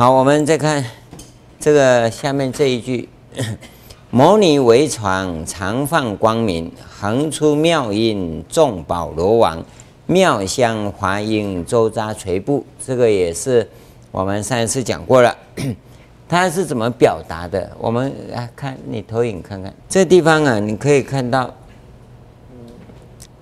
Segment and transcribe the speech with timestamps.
[0.00, 0.82] 好，我们再看
[1.58, 3.06] 这个下面这一句：
[4.08, 9.62] 摩尼为床，常放光明，横出妙音，众宝罗王，
[10.06, 12.64] 妙香华音，周匝垂布。
[12.82, 13.68] 这个也是
[14.10, 15.36] 我们上一次讲过了。
[16.26, 17.70] 它是怎么表达的？
[17.78, 21.54] 我们来看你投影看看，这地方啊，你可以看到，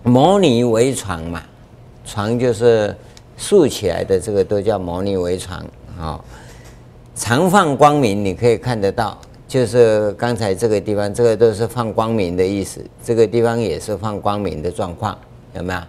[0.02, 1.40] 摩尼为床嘛，
[2.04, 2.92] 床就是
[3.36, 5.64] 竖起来的，这个都叫摩尼为床
[5.96, 6.20] 啊、
[7.18, 9.18] 常放光明，你可以看得到，
[9.48, 12.80] 就是刚才这个地方，这个都是放光明的意思。
[13.02, 15.18] 这个地方也是放光明的状况，
[15.52, 15.80] 有没有？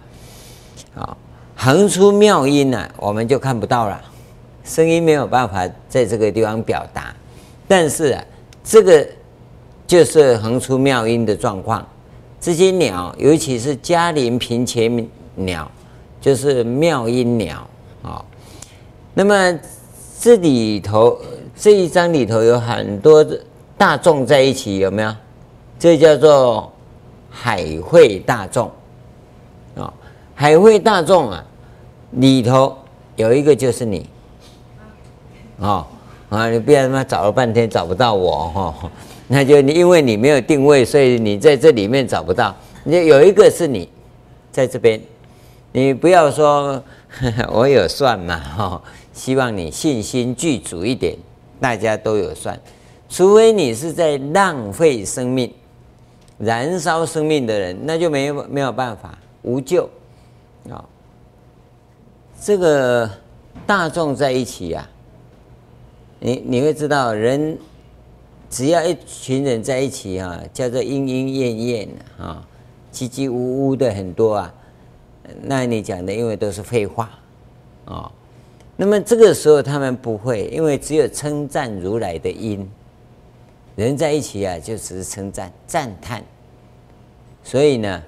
[0.92, 1.16] 好，
[1.54, 4.02] 横出妙音呢、我们就看不到了。
[4.64, 7.14] 声音没有办法在这个地方表达，
[7.68, 8.24] 但是啊，
[8.64, 9.06] 这个
[9.86, 11.86] 就是横出妙音的状况。
[12.40, 15.70] 这些鸟，尤其是嘉陵频伽鸟，
[16.20, 17.64] 就是妙音鸟
[18.02, 18.24] 啊、
[19.14, 19.58] 那么
[20.20, 21.18] 这里头
[21.56, 23.26] 这一章里头有很多
[23.78, 25.10] 大众在一起，有没有？
[25.78, 26.70] 这叫做
[27.30, 28.66] 海会大众
[29.74, 29.92] 啊、哦。
[30.34, 31.42] 海会大众啊，
[32.10, 32.76] 里头
[33.16, 34.06] 有一个就是你。
[35.58, 35.86] 哦，
[36.28, 38.90] 啊，你不要他妈找了半天找不到我哈、哦，
[39.26, 42.54] 那就你因为你没有定位，所以你在这里面找不到。
[42.84, 43.88] 你有一个是你，
[44.52, 45.00] 在这边，
[45.72, 46.82] 你不要说
[47.52, 51.16] 我有算嘛哈、哦，希望你信心具足一点，
[51.60, 52.58] 大家都有算，
[53.08, 55.52] 除非你是在浪费生命、
[56.38, 59.84] 燃烧生命的人，那就没有没有办法无救
[60.68, 60.84] 啊、哦。
[62.40, 63.10] 这个
[63.66, 64.88] 大众在一起呀、啊。
[66.22, 67.58] 你你会知道，人
[68.50, 71.88] 只要一群人在一起啊，叫做莺莺燕燕
[72.18, 72.46] 啊，
[72.92, 74.54] 叽叽呜呜的很多啊，
[75.42, 77.10] 那你讲的因为都是废话
[77.84, 78.10] 啊。
[78.76, 82.66] 那么这个时候他们不会，因为只有称赞如来的音，
[83.76, 86.24] 人在一起啊，就只是称赞赞叹，
[87.42, 88.02] 所以呢，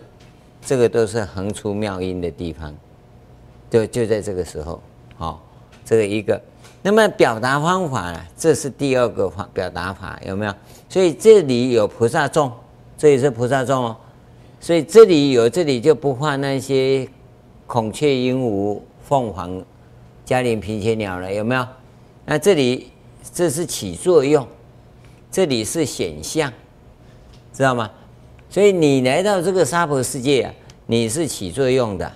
[0.64, 2.74] 这个都是横出妙音的地方，
[3.68, 4.80] 就就在这个时候，
[5.16, 5.42] 好，
[5.84, 6.40] 这个一个。
[6.84, 8.20] 那么表达方法呢？
[8.36, 10.54] 这是第二个方表达法，有没有？
[10.88, 12.50] 所以这里有菩萨众，
[12.96, 13.96] 这也是菩萨众哦。
[14.62, 17.06] 所以这里有，这里就不画那些
[17.66, 19.60] 孔雀、鹦鹉、凤凰、
[20.24, 21.66] 迦陵频伽鸟了，有没有？
[22.24, 22.86] 那这里
[23.34, 24.46] 这是起作用，
[25.32, 26.48] 这里是显相，
[27.52, 27.90] 知道吗？
[28.48, 30.54] 所以你来到这个娑婆世界啊，
[30.86, 32.12] 你是起作用的。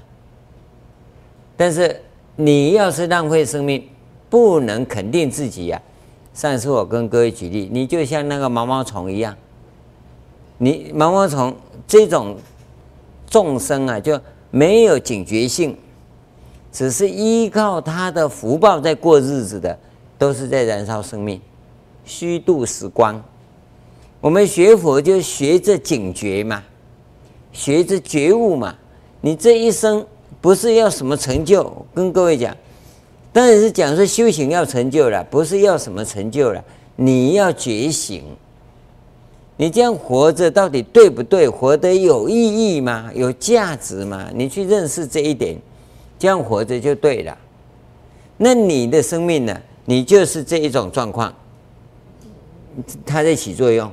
[1.56, 2.00] 但是
[2.36, 3.86] 你要是浪费生命。
[4.28, 6.34] 不能肯定自己呀、啊！
[6.34, 9.34] 上次我跟各位举例，你就像那个毛毛虫一样，
[10.58, 11.56] 你毛毛虫
[11.86, 12.36] 这种
[13.28, 14.20] 众生啊，就
[14.50, 15.76] 没有警觉性，
[16.72, 19.78] 只是依靠他的福报在过日子的，
[20.18, 21.40] 都是在燃烧生命，
[22.04, 23.22] 虚度时光。
[24.20, 26.62] 我们学佛就学着警觉嘛，
[27.52, 28.74] 学着觉悟嘛。
[29.20, 30.04] 你这一生
[30.40, 32.56] 不是要什么成就，跟各位讲。
[33.32, 36.64] 当然是讲说修行要成就了，不是要什么成就了。
[36.96, 38.24] 你要觉醒，
[39.56, 41.48] 你这样活着到底对不对？
[41.48, 43.10] 活得有意义吗？
[43.14, 44.28] 有价值吗？
[44.34, 45.56] 你去认识这一点，
[46.18, 47.36] 这样活着就对了。
[48.36, 49.60] 那你的生命呢？
[49.84, 51.34] 你就是这一种状况，
[53.04, 53.90] 它在起作用。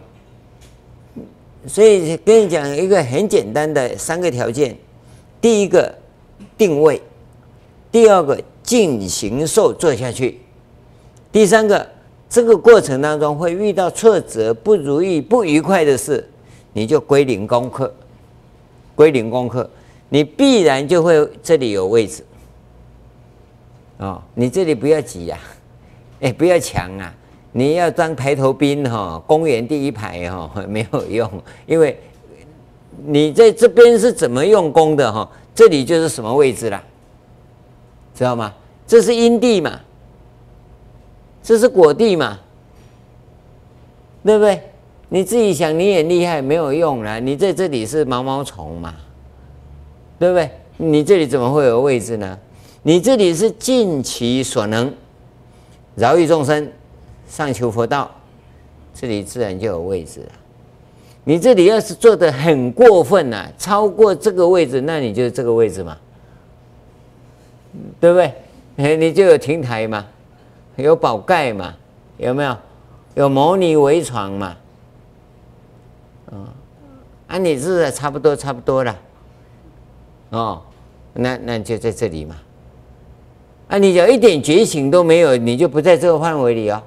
[1.68, 4.76] 所以跟你讲一个很简单的三个条件：
[5.40, 5.94] 第一个
[6.58, 7.02] 定位，
[7.92, 8.40] 第二个。
[8.64, 10.40] 进行受做下去。
[11.34, 11.86] 第三个，
[12.34, 16.28] 这个过程当中会遇到挫折、不如意、不愉快的事，
[16.74, 17.94] 你就归零功课，
[18.96, 19.70] 归零功课，
[20.10, 22.26] 你必然就会这里有位置。
[24.00, 25.46] 哦，你这里不要挤呀、啊，
[26.22, 27.14] 哎，不要抢啊！
[27.52, 31.96] 你要当排头兵哈、哦，公园第一排哈、哦，没有用，因为
[33.06, 36.84] 你在这边是怎么用功的哈、哦，这里就是什么位置了。
[38.16, 38.52] 知道吗？
[38.88, 39.80] 这是因地嘛，
[41.44, 42.40] 这是果地嘛，
[44.24, 44.62] 对不对？
[45.10, 47.20] 你自己想，你也厉害，没有用啦。
[47.20, 48.96] 你在这里是毛毛虫嘛，
[50.18, 50.50] 对不对？
[50.78, 52.40] 你这里怎么会有位置呢？
[52.82, 54.92] 你这里是尽其所能，
[55.96, 56.72] 饶益众生，
[57.28, 58.10] 上求佛道，
[58.94, 60.32] 这里自然就有位置了。
[61.26, 65.98] 你这里要是做的很过分呐、啊，超过这个位置，那你就是这个位置嘛。
[68.00, 68.18] 对不
[68.76, 68.96] 对？
[68.98, 70.06] 你就有亭台嘛，
[70.76, 71.76] 有宝盖嘛，
[72.18, 72.58] 有没有？
[73.16, 74.58] 有摩尼为床嘛？
[76.32, 76.48] 哦，
[77.28, 78.98] 啊，你是差不多差不多了，
[80.30, 80.62] 哦，
[81.14, 82.36] 那那就在这里嘛。
[83.68, 86.82] 啊，你有一点觉醒都没有，你就不在这个范围里哦。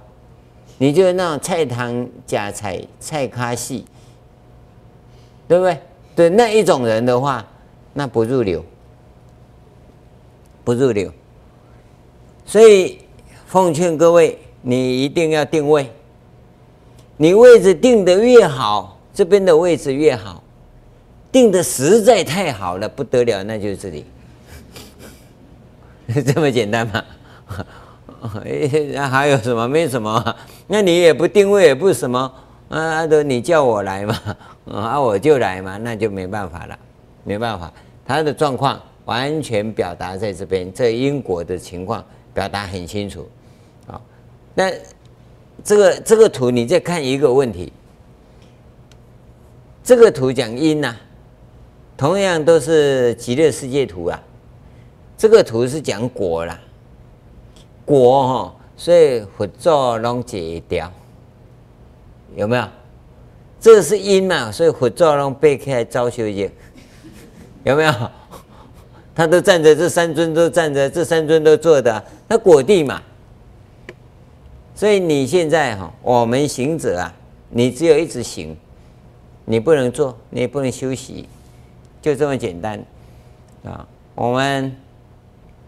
[0.79, 3.87] 你就那种菜堂假菜菜咖系，
[5.47, 5.81] 对不对？
[6.17, 7.45] 对那一种人的话，
[7.95, 8.65] 那不入流，
[10.65, 11.11] 不入流。
[12.45, 12.99] 所以
[13.47, 15.91] 奉劝各位，你一定要定位，
[17.17, 20.43] 你位置定得越好，这边的位置越好，
[21.31, 24.05] 定得实在太好了，不得了，那就是这里。
[26.27, 27.05] 这么简单吗？
[28.93, 29.69] 那 还有什么？
[29.69, 30.37] 没什么。
[30.67, 32.33] 那你也不定位，也不什么
[32.69, 33.07] 啊？
[33.07, 34.21] 都你叫我来嘛，
[34.67, 36.77] 啊我就来嘛，那就没办法了，
[37.23, 37.73] 没办法。
[38.05, 42.05] 他的状况完全表达在这边，这因果的情况
[42.37, 43.27] 表达很清楚。
[43.87, 43.99] 啊，
[44.55, 44.71] 那
[45.65, 47.73] 这个这个图你再看一个问题，
[49.83, 50.95] 这个图讲因呐，
[51.97, 54.23] 同样都是极乐世界图啊。
[55.17, 56.61] 这个图是讲果啦，
[57.87, 60.93] 果哈，所以佛祖拢解掉，
[62.35, 62.69] 有没有？
[63.59, 66.53] 这是因嘛，所以佛祖拢背开招修业，
[67.65, 67.93] 有没有？
[69.17, 73.03] 他都站着，这三尊都站着，这三尊都坐的，那果地嘛。
[74.75, 77.13] 所以你现在哈，我们行者啊，
[77.51, 78.57] 你只有一直行，
[79.45, 81.29] 你不能坐，你也不能休息，
[82.01, 82.79] 就这么简单
[83.65, 83.89] 啊。
[84.15, 84.77] 我们。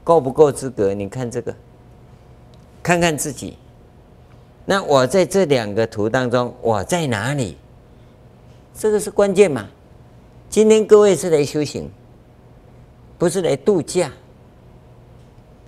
[0.05, 0.95] 够不够资格？
[0.95, 1.55] 你看这个，
[2.83, 3.59] 看看自己。
[4.65, 7.59] 那我在这两个图当中，我在哪里？
[8.75, 9.69] 这个是关键嘛？
[10.49, 11.91] 今天各位是来修行，
[13.19, 14.11] 不是来度假。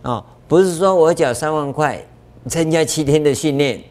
[0.02, 2.02] 哦，不是说我缴三万块
[2.48, 3.82] 参加七天的训练，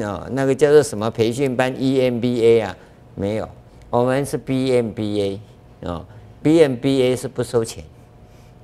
[0.00, 2.76] 哦，那个叫做什么培训班 EMBA 啊？
[3.14, 3.48] 没有，
[3.90, 5.38] 我们是 BMBA
[5.82, 6.04] 哦
[6.42, 7.84] ，BMBA 是不收钱。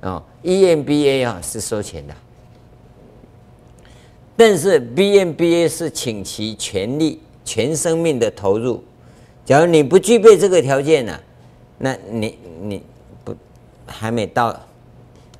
[0.01, 2.15] 哦，EMBA 啊是收钱的，
[4.35, 8.83] 但是 BMBA 是请其全力、全生命的投入。
[9.45, 11.19] 假如你不具备这个条件呢、
[11.77, 12.83] 那你你
[13.85, 14.57] 还没到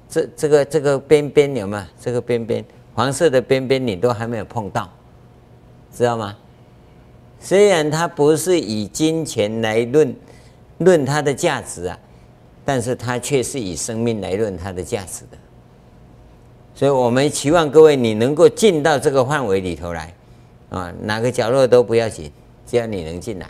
[0.10, 1.84] 这这个这个边边有没有？
[2.00, 4.90] 这个边边黄色的边边你都还没有碰到，
[5.96, 6.38] 知道吗？
[7.40, 10.16] 虽然它不是以金钱来论
[10.80, 11.98] 论它的价值啊。
[12.64, 15.38] 但是它却是以生命来论它的价值的，
[16.76, 20.14] 所以我们期望各位你能够进到这个范围里头来，
[20.70, 22.32] 啊，哪个角落都不要紧，
[22.68, 23.48] 只要你能进来，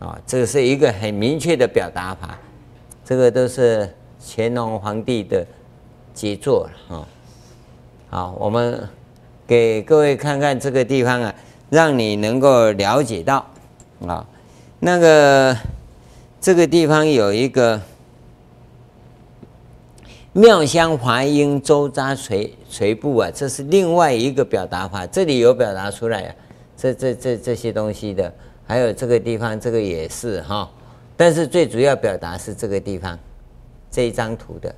[0.00, 2.36] 啊，这是一个很明确的表达法，
[3.12, 3.86] 这个都是
[4.24, 5.44] 乾隆皇帝的
[6.14, 7.06] 杰作啊。
[8.08, 8.88] 好，我们
[9.46, 11.34] 给各位看看这个地方啊，
[11.68, 13.46] 让你能够了解到
[14.06, 14.26] 啊，
[14.80, 15.54] 那个
[16.40, 17.78] 这个地方有一个。
[20.32, 25.06] 妙香华瑛周匝垂垂布啊，这是另外一个表达法。
[25.06, 26.34] 这里有表达出来啊，
[26.78, 28.32] 这这这这些东西的，
[28.66, 30.66] 还有这个地方，这个也是哈。
[31.22, 33.16] 但是最主要表达是这个地方，
[33.92, 34.74] 这一张图的，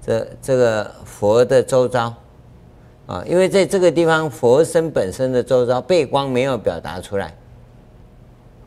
[0.00, 2.14] 这这个佛的周遭
[3.06, 7.34] 啊，因为在这个地方佛身本身的周遭背光没有表达出来，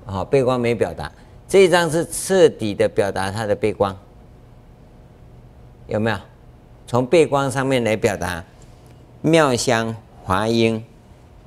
[0.06, 1.12] 啊，背光没表达，
[1.48, 3.98] 这一张是彻底的表达它的背光。
[5.88, 6.18] 有没有
[6.86, 8.44] 从背光上面来表达
[9.24, 10.84] 妙香华瑛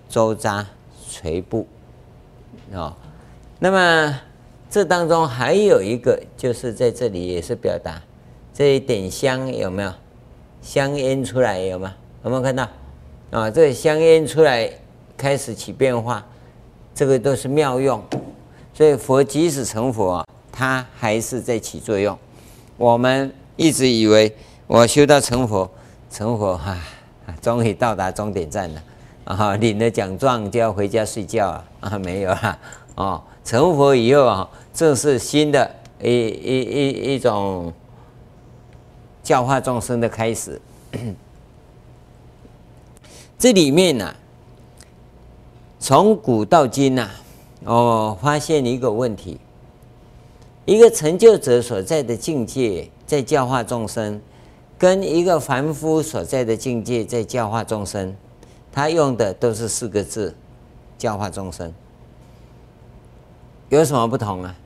[0.09, 0.67] 周匝
[1.09, 1.65] 垂布
[2.73, 2.93] 哦？
[3.61, 4.21] 那么
[4.75, 8.03] 这当中还有一个，就是在这里也是表达
[8.53, 9.93] 这一点香有没有
[10.61, 11.95] 香烟出来有吗？
[12.25, 12.69] 有没有看到
[13.31, 14.69] 啊、这个香烟出来
[15.17, 16.27] 开始起变化，
[16.93, 18.03] 这个都是妙用。
[18.73, 22.19] 所以佛即使成佛，他还是在起作用。
[22.77, 23.33] 我们。
[23.57, 24.35] 一直以为
[24.67, 25.71] 我修到成佛，
[26.11, 26.77] 成佛哈，
[27.41, 28.83] 终于到达终点站了
[29.23, 29.55] 啊！
[29.55, 31.65] 领了奖状就要回家睡觉啊？
[31.79, 32.59] 啊，没有啊
[32.97, 35.71] 哦，成佛以后啊，这是新的
[36.03, 37.73] 一一一一种
[39.23, 40.61] 教化众生的开始。
[43.39, 44.15] 这里面呢、
[45.79, 47.03] 从古到今呐、
[47.65, 49.39] 啊，我发现一个问题：
[50.65, 52.91] 一个成就者所在的境界。
[53.07, 54.19] 在教化众生，
[54.79, 58.17] 跟一个凡夫所在的境界在教化众生，
[58.73, 60.35] 他用的都是四个字：
[60.97, 61.71] 教化众生。
[63.69, 64.57] 有什么不同啊？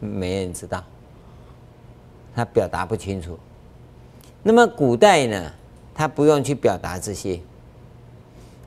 [0.00, 0.82] 没人知道，
[2.34, 3.38] 他表达不清楚。
[4.42, 5.52] 那么古代呢，
[5.94, 7.40] 他不用去表达这些，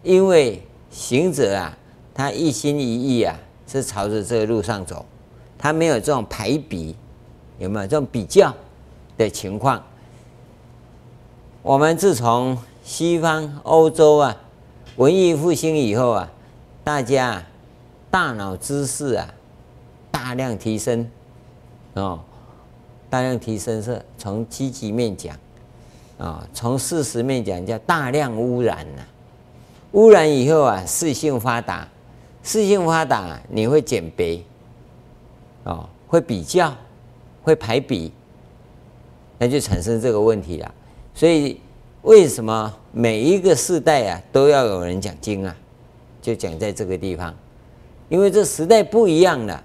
[0.03, 1.77] 因为行者啊，
[2.13, 5.05] 他一心一意啊，是朝着这个路上走，
[5.57, 6.95] 他没有这种排比。
[7.59, 8.53] 有没有这种比较
[9.17, 9.83] 的情况？
[11.63, 14.37] 我们自从西方欧洲啊
[14.97, 16.31] 文艺复兴以后啊，
[16.83, 17.43] 大家
[18.11, 19.33] 大脑知识啊
[20.11, 21.09] 大量提升
[21.97, 22.19] 哦，
[23.09, 25.35] 大量提升是从积极面讲
[26.17, 29.01] 啊，从事实面讲叫大量污染呐、
[29.91, 31.87] 污染以后啊，视性发达，
[32.43, 34.43] 视性发达，你会减肥，
[35.63, 36.75] 哦，会比较，
[37.43, 38.11] 会排比，
[39.37, 40.73] 那就产生这个问题了。
[41.13, 41.59] 所以
[42.03, 45.55] 为什么每一个世代啊都要有人讲经啊？
[46.21, 47.33] 就讲在这个地方，
[48.09, 49.63] 因为这时代不一样了。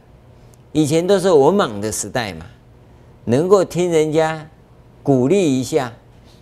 [0.73, 2.47] 以前都是文盲的时代嘛，
[3.25, 4.49] 能够听人家
[5.03, 5.93] 鼓励一下，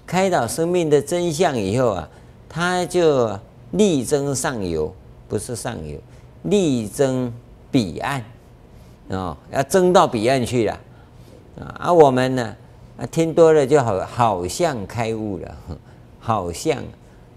[0.07, 2.09] 开导生命的真相以后啊，
[2.49, 3.39] 他就。
[3.73, 4.93] 力争上游，
[5.29, 5.97] 不是上游，
[6.43, 7.33] 力争
[7.71, 8.25] 彼岸，
[9.11, 10.73] 哦，要争到彼岸去了，
[11.61, 12.57] 啊，而我们呢，
[12.99, 15.57] 啊，听多了就好，好像开悟了，
[16.19, 16.83] 好像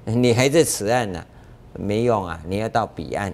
[0.06, 1.24] 你还在此岸呢，
[1.74, 3.32] 没用啊，你要到彼岸，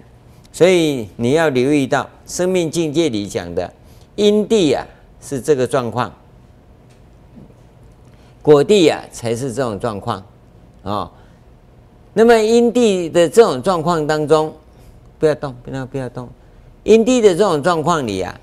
[0.52, 3.72] 所以你要留意到生命境界里讲的
[4.16, 4.86] 因地啊，
[5.20, 6.12] 是这个状况，
[8.42, 10.22] 果地啊，才是这种状况，
[10.82, 11.10] 啊，
[12.12, 14.52] 那么因地的这种状况当中，
[15.18, 16.28] 不要动，不要不要动。
[16.82, 18.38] 因地的这种状况里啊，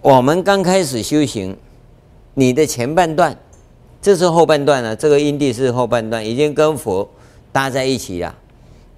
[0.00, 1.56] 我们刚开始修行，
[2.34, 3.36] 你的前半段，
[4.00, 4.94] 这是后半段了，啊。
[4.94, 7.08] 这个因地是后半段，已经跟佛
[7.50, 8.34] 搭在一起了。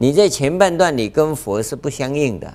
[0.02, 2.52] 你在前半段你跟佛是不相应的。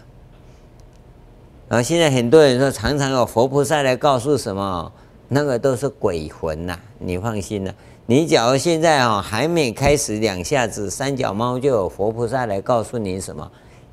[1.69, 4.91] 然后现在很多人说，常常有佛菩萨来告诉什么，
[5.29, 7.73] 那个都是鬼魂呐，你放心了，
[8.05, 13.49] 你假如现在啊还没开始两下子三脚猫就有佛菩萨来告诉你什么，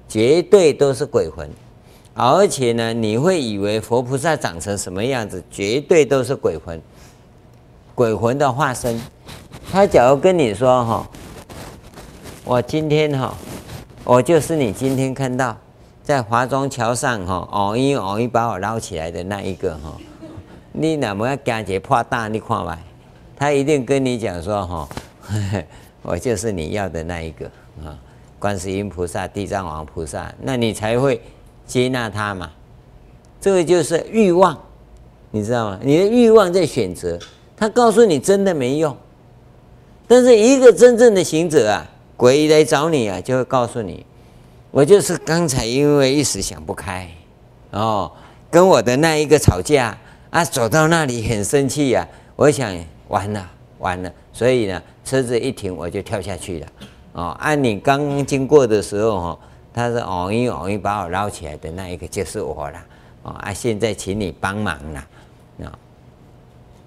[0.09, 1.49] 绝对都是鬼魂，
[2.15, 6.83] 而且呢你会以为佛菩萨长成什么样子，绝对都是鬼魂，
[7.95, 9.01] 鬼魂的化身。
[9.71, 11.11] 他假如跟你说哈，
[12.47, 13.35] 我今天哈，
[14.05, 15.57] 我就是你今天看到
[16.03, 19.97] 在华中桥上哈，偶一偶一把我捞起来的那一个哈，
[20.71, 22.29] 你哪么要感觉怕大？
[22.29, 22.79] 你看吧。
[23.35, 24.89] 他一定跟你讲说：“哈，
[26.03, 27.47] 我就是你要的那一个
[27.83, 27.97] 啊，
[28.39, 31.21] 观世音菩萨、地藏王菩萨，那你才会
[31.67, 32.51] 接纳他嘛。
[33.41, 34.57] 这个就是欲望，
[35.31, 35.81] 你知道吗？
[35.83, 37.19] 你的欲望在选择。
[37.57, 38.95] 他告诉你真的没用，
[40.07, 44.05] 但是一个真正的行者啊，鬼来找你啊，就会告诉你，
[44.71, 47.09] 我就是刚才因为一时想不开，
[47.71, 48.11] 哦，
[48.51, 49.97] 跟我的那一个吵架
[50.31, 52.07] 啊，走到那里很生气呀，
[52.37, 52.75] 我想。”
[53.09, 56.67] 完了，完了，所以呢，车子一停，我就跳下去了。
[57.13, 59.39] 哦，按你刚刚经过的时候，哈，
[59.75, 62.83] 他是哦一哦一把我捞起来的那一个就是我了。
[63.23, 65.07] 哦，啊，现在请你帮忙了。
[65.65, 65.79] 啊，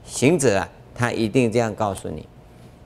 [0.05, 2.27] 行者啊，他一定这样告诉你。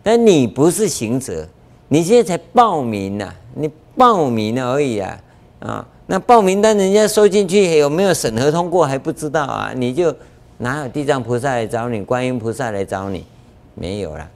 [0.04, 1.48] 但你不是行者，
[1.94, 5.20] 你现在才报名呐，你报名而已啊。
[5.60, 10.16] 啊，那报名单人家收进去有没有审核通过还不知道啊，你就。
[10.64, 13.26] 哪有地藏菩萨来找你，观音菩萨来找你？
[13.74, 14.30] 没有了。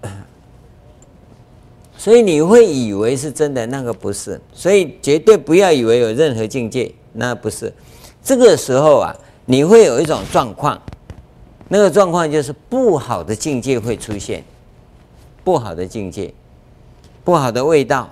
[1.98, 4.40] 所以你会以为是真的，那个不是。
[4.54, 7.70] 所以绝对不要以为有任何境界，那不是。
[8.22, 10.80] 这个时候啊，你会有一种状况，
[11.68, 14.42] 那个状况就是不好的境界会出现，
[15.44, 16.32] 不好的境界，
[17.22, 18.10] 不好的味道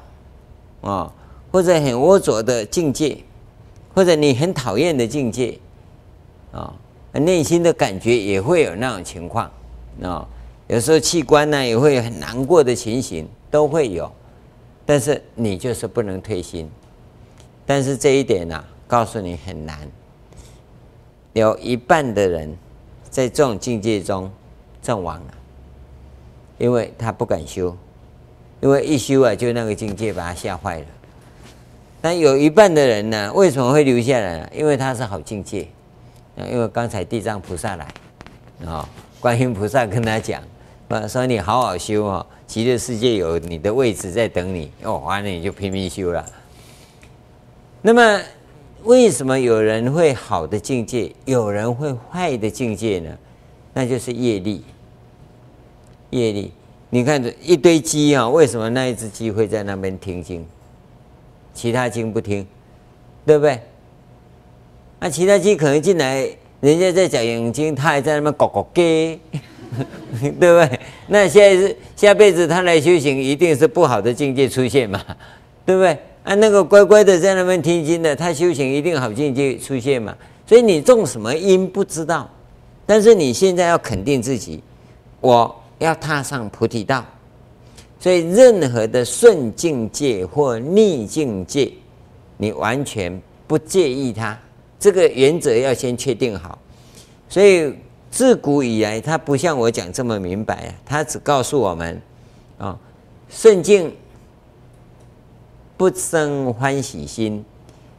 [0.83, 1.13] 啊，
[1.51, 3.19] 或者很龌龊的境界，
[3.95, 5.59] 或者你很讨厌的境界。
[6.53, 6.71] 啊，
[7.13, 9.51] 内心的感觉也会有那种情况，
[10.03, 10.29] 啊，
[10.67, 14.13] 有时候器官呢也会很难过的情形，都会有，
[14.85, 16.71] 但是你就是不能退心，
[17.65, 19.91] 但是这一点呢，告诉你很难，
[21.33, 22.55] 有一半的人
[23.09, 24.31] 在这种境界中
[24.83, 25.35] 阵亡了，
[26.63, 27.77] 因为他不敢修，
[28.61, 30.87] 因为一修啊，就那个境界把他吓坏了。
[32.01, 34.49] 但有一半的人呢，为什么会留下来呢？
[34.57, 35.67] 因为他是好境界。
[36.51, 37.87] 因为刚才地藏菩萨来，
[38.65, 38.89] 啊，
[39.19, 40.41] 观音菩萨跟他讲，
[41.09, 46.25] 说你好好修哦，极乐世界有你的位置在等你哦，完了你就拼命修了。
[47.83, 48.21] 那么
[48.85, 53.11] 为什么有人会好的境界，有人会坏的境界呢？
[53.75, 54.65] 那就是业力。
[56.13, 56.53] 业力，
[56.91, 60.47] 你看这一堆鸡啊，为什么那一只鸡会在那边听经，
[61.53, 62.47] 其他经不听，
[63.27, 63.61] 对不对？
[65.01, 66.29] 那、其他鸡可能进来，
[66.61, 69.19] 人家在讲眼睛，它还在那边咕咕给，
[70.21, 70.81] 对不对？
[71.09, 75.05] 那下一次下辈子他来修行，一定是不好的境界出现嘛，
[75.67, 75.99] 对不对？
[76.25, 80.17] 啊，那个乖乖的在那边听经的，他修行一定好境界出现嘛。
[80.47, 82.31] 所以你种什么因不知道，
[82.85, 84.63] 但是你现在要肯定自己，
[85.21, 87.05] 我要踏上菩提道。
[88.01, 91.71] 所以，任何的顺境界或逆境界，
[92.37, 94.37] 你完全不介意它。
[94.79, 96.59] 这个原则要先确定好。
[97.29, 97.73] 所以，
[98.11, 102.03] 自古以来，他不像我讲这么明白啊，他只告诉我们
[102.59, 102.77] 啊，
[103.31, 103.95] 顺境
[105.77, 107.45] 不生欢喜心，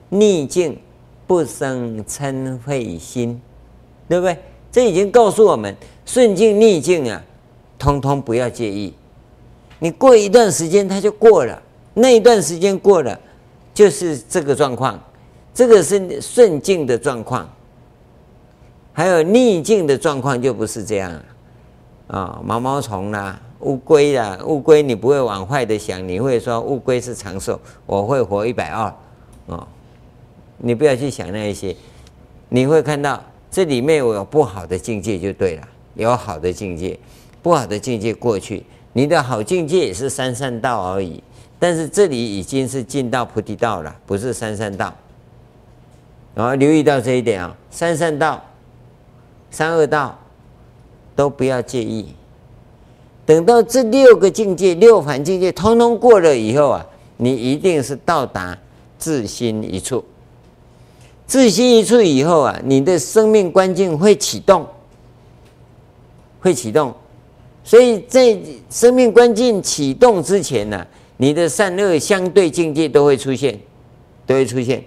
[0.10, 0.78] 逆境
[1.26, 3.42] 不生嗔恚心，
[4.10, 4.38] 对不对？
[4.72, 5.74] 这已经告诉我们，
[6.06, 7.24] 顺境逆境啊，
[7.84, 8.94] 通通不要介意。
[9.80, 11.62] 你过一段时间，它就过了。
[11.94, 13.20] 那一段时间过了，
[13.74, 14.98] 就是这个状况。
[15.54, 17.48] 这个是顺境的状况，
[18.94, 21.22] 还有逆境的状况就不是这样
[22.08, 28.96] 啊、毛毛虫啦，乌龟啦，乌龟你不会往坏的想，你会说乌龟是长寿，我会活一百二
[29.48, 29.68] 哦。
[30.58, 31.76] 你不要去想那一些，
[32.50, 33.22] 你会看到
[33.52, 36.98] 这里面有不好的境界就对了，有好的境界，
[37.44, 38.66] 不好的境界过去。
[38.94, 41.22] 你的好境界也是三善道而已，
[41.60, 44.94] 但是这里已经是进到菩提道了，不是三善道。
[46.36, 48.44] 然后留意到这一点啊，三善道、
[49.52, 50.18] 三恶道
[51.16, 52.16] 都不要介意。
[53.26, 56.86] 等到这六个境界、六凡境界通通过了以后啊，
[57.18, 58.58] 你一定是到达
[58.98, 60.04] 自心一处。
[61.26, 64.68] 自心一处以后啊，你的生命观境会启动，
[66.40, 66.94] 会启动。
[67.66, 68.38] 所以在
[68.70, 73.58] 生命关键启动之前呢、你的善恶相对境界都会出现，
[74.26, 74.84] 都会出现。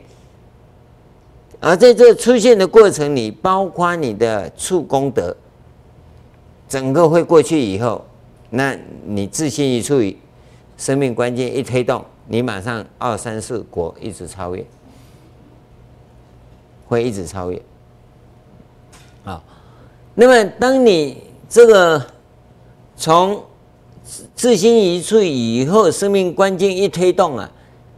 [1.59, 5.35] 而在这出现的过程里，包括你的处功德，
[6.69, 8.05] 整个会过去以后，
[8.51, 10.15] 那你自信一处于，
[10.77, 14.63] 生命关键一推动，你马上二三四果一直超越，
[16.87, 17.63] 会一直超越。
[19.25, 19.43] 好，
[20.15, 22.07] 那么当你这个。
[22.97, 23.45] 从
[24.35, 27.51] 自心一处以后，生命关键一推动啊，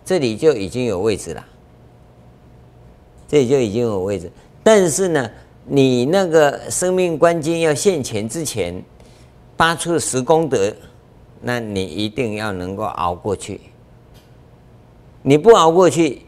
[0.04, 1.44] 这里就已经有位置了。
[3.28, 4.32] 这里就已经有位置，
[4.62, 5.30] 但是呢，
[5.66, 8.82] 你那个生命关键要现前之前，
[9.54, 10.74] 八处十功德，
[11.42, 13.60] 那你一定要能够熬过去。
[15.20, 16.22] 你不熬过去，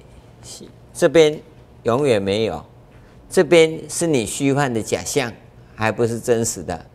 [0.92, 1.40] 这边
[1.84, 2.62] 永远没有，
[3.30, 5.32] 这边是你虚幻的假象，
[5.74, 6.86] 还不是真实的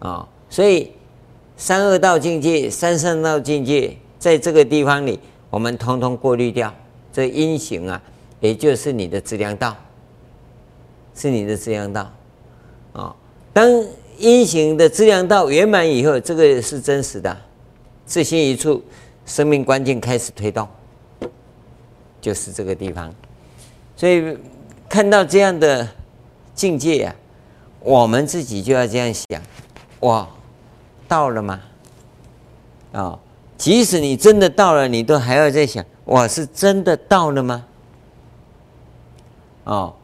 [0.00, 0.28] 啊。
[0.52, 0.92] 所以，
[1.56, 6.70] 三恶道境界、三善道境界，在这个地方里，我们通通过滤掉。
[7.10, 7.98] 这阴行啊，
[8.38, 9.74] 也就是你的资粮道，
[11.14, 12.12] 是你的资粮道啊、
[12.92, 13.16] 哦。
[13.54, 13.66] 当
[14.18, 17.34] 阴行的资粮道圆满以后，这个是真实的，
[18.04, 18.82] 自心一处，
[19.24, 20.68] 生命关键开始推动，
[22.20, 23.10] 就是这个地方。
[23.96, 24.36] 所以
[24.86, 25.88] 看到这样的
[26.54, 27.16] 境界啊，
[27.80, 29.42] 我们自己就要这样想，
[30.00, 30.28] 哇！
[31.12, 31.60] 到了吗？
[32.92, 33.18] 啊、哦，
[33.58, 37.66] 即使你真的到了，你都还要在想，我是真的到了吗？
[39.64, 39.94] 哦，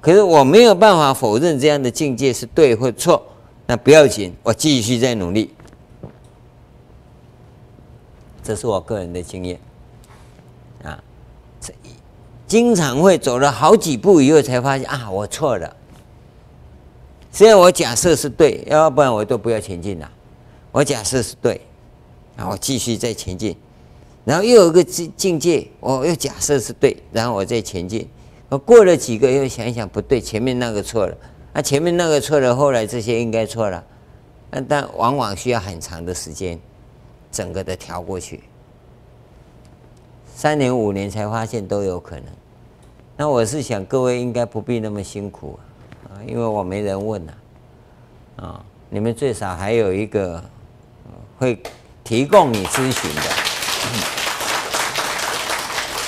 [0.00, 3.22] 可是我没有办法否认这样的境界是对或错，
[3.66, 5.52] 那不要紧，我继续在努力。
[8.42, 9.60] 这是我个人的经验
[10.82, 10.98] 啊，
[11.60, 11.74] 这
[12.46, 15.76] 经常会走了好几步以后才发现啊，我错了。
[17.30, 20.10] 虽然我假设是对，要不然我都不要前进了。
[20.70, 21.60] 我假设是对，
[22.36, 23.56] 然后继续再前进，
[24.24, 28.06] 然后又有一个境境界，我又假设是对，然后我再前进。
[28.50, 31.16] 我过了几个，又想一想不对，前面那个错了，
[31.54, 33.84] 啊，前面那个错了，后来这些应该错了，
[34.68, 36.58] 但往往需要很长的时间，
[37.32, 38.42] 整个的调过去，
[40.34, 42.24] 三年五年才发现都有可能。
[43.16, 45.58] 那我是想各位应该不必那么辛苦
[46.04, 47.32] 啊，因为我没人问呐，
[48.36, 50.42] 啊，你们最少还有一个。
[51.38, 51.58] 会
[52.04, 53.22] 提供你咨询的，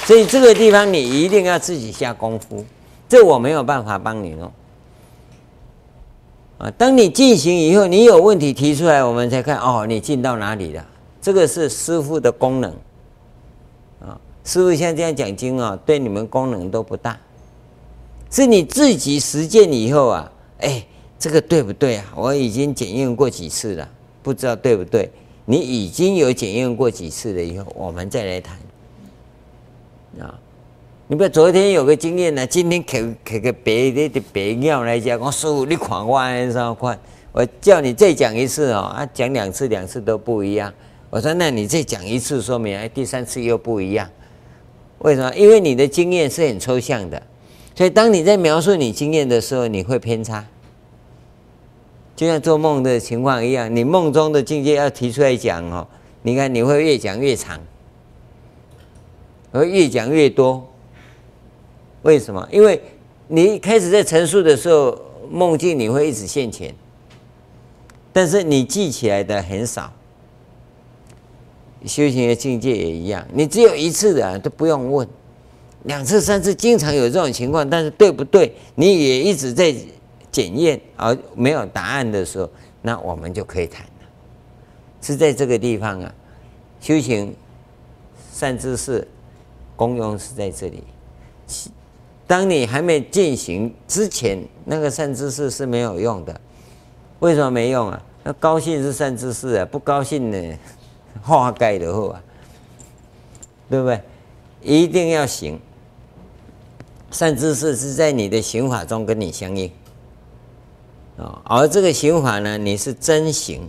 [0.05, 2.65] 所以这个地方你一定要自己下功夫，
[3.09, 4.53] 这我没有办法帮你弄。
[6.59, 10.85] 啊，当你进行以后，你有问题提出来，我们才看哦，你进到哪里了？
[11.23, 12.71] 这个是师傅的功能。
[14.01, 17.19] 啊，师傅像这样讲经啊，对你们功能都不大，
[18.31, 20.85] 是你自己实践以后啊，哎，
[21.19, 22.05] 这个对不对啊？
[22.15, 23.89] 我已经检验过几次了。
[24.23, 25.11] 不知道对不对？
[25.47, 28.57] 你已经有检验过几次了，以后我们再来谈
[30.21, 30.39] 啊！
[31.09, 36.97] 你不要昨天有个经验呢，今天给给个别的的别尿来讲，我师父你看我按上快，
[37.33, 40.73] 我叫你再讲一次哦，啊，讲两次两次都不一样。
[41.09, 44.09] 我说那你再讲一次，说明哎第三次又不一样。
[44.99, 45.35] 为什么？
[45.35, 47.21] 因为你的经验是很抽象的，
[47.75, 50.47] 所以当你在描述你经验的时候，你会偏差。
[52.21, 55.89] 就像做梦的情况一样，你梦中的境界要提出来讲哦，
[56.21, 57.59] 你看你会越讲越长，
[59.53, 60.69] 会越讲越多。
[62.03, 62.47] 为什么？
[62.53, 62.79] 因为
[63.29, 66.75] 你一开始在陈述的时候，梦境你会一直现前，
[68.13, 69.91] 但是你记起来的很少。
[71.87, 75.09] 修行的境界也一样，你只有一次的、都不用问，
[75.85, 78.55] 两次、三次经常有这种情况，但是对不对？
[78.75, 79.75] 你也一直在
[80.31, 82.49] 检验而没有答案的时候，
[82.83, 83.91] 那我们就可以谈了。
[85.03, 86.15] 是在这个地方啊，
[86.81, 87.35] 修行
[88.33, 89.07] 善知识
[89.77, 90.85] 功用是在这里。
[92.27, 96.41] 当你还没进行之前，那个善知识是没有用的。
[97.19, 98.03] 为什么没用啊？
[98.23, 100.59] 那高兴是善知识啊，不高兴呢？
[101.23, 102.23] 化解的后啊，
[103.69, 104.01] 对不对？
[104.63, 105.59] 一定要行
[107.11, 109.71] 善知识是在你的行法中跟你相应
[111.21, 113.69] 啊，而这个行法呢，你是真行，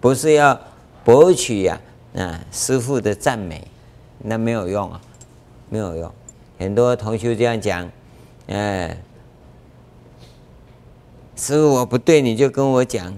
[0.00, 0.58] 不是要
[1.04, 1.80] 博取呀
[2.14, 3.66] 啊，师傅的赞美，
[4.18, 5.00] 那没有用啊，
[5.68, 6.12] 没有用。
[6.58, 7.90] 很多同学这样讲，
[8.46, 8.96] 哎。
[11.36, 13.10] 师傅，我不对，你就跟我讲。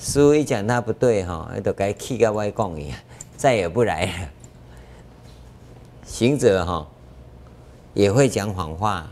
[0.00, 2.98] 师傅一讲他不对，哈，都该气个外公一样，
[3.36, 4.12] 再也不来了。
[6.04, 6.88] 行者哈
[7.94, 9.08] 也会讲谎话，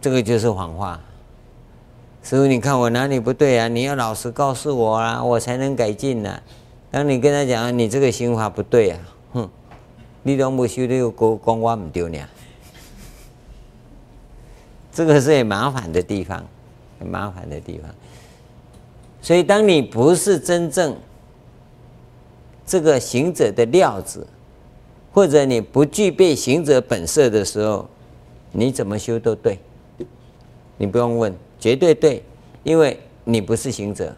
[0.00, 1.00] 这个就是谎话。
[2.22, 3.68] 师傅，你看我哪里不对啊？
[3.68, 6.42] 你要老实告诉我啊，我才能改进呢、
[6.90, 8.98] 当你跟他讲你这个心法不对啊，
[9.32, 9.50] 哼，
[10.22, 12.18] 你都不修，你又讲我唔对呢。
[14.92, 16.44] 这个是很麻烦的地方。
[16.98, 17.90] 很麻烦的地方，
[19.22, 20.94] 所以当你不是真正
[22.66, 24.26] 这个行者的料子，
[25.10, 27.88] 或者你不具备行者本色的时候，
[28.52, 29.58] 你怎么修都对，
[30.80, 32.24] 你不用问，绝对对，
[32.62, 34.16] 因为你不是行者，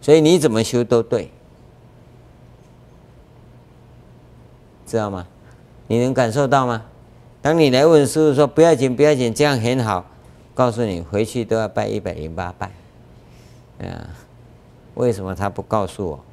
[0.00, 1.30] 所以你怎么修都对，
[4.84, 5.28] 知道吗？
[5.86, 6.82] 你能感受到吗？
[7.40, 10.04] 当你来问师傅说不要紧，不要紧，这样很好。
[10.54, 12.72] 告诉你，回去都要拜一百零八拜，
[13.78, 14.10] 啊，
[14.94, 16.24] 为什么他不告诉我？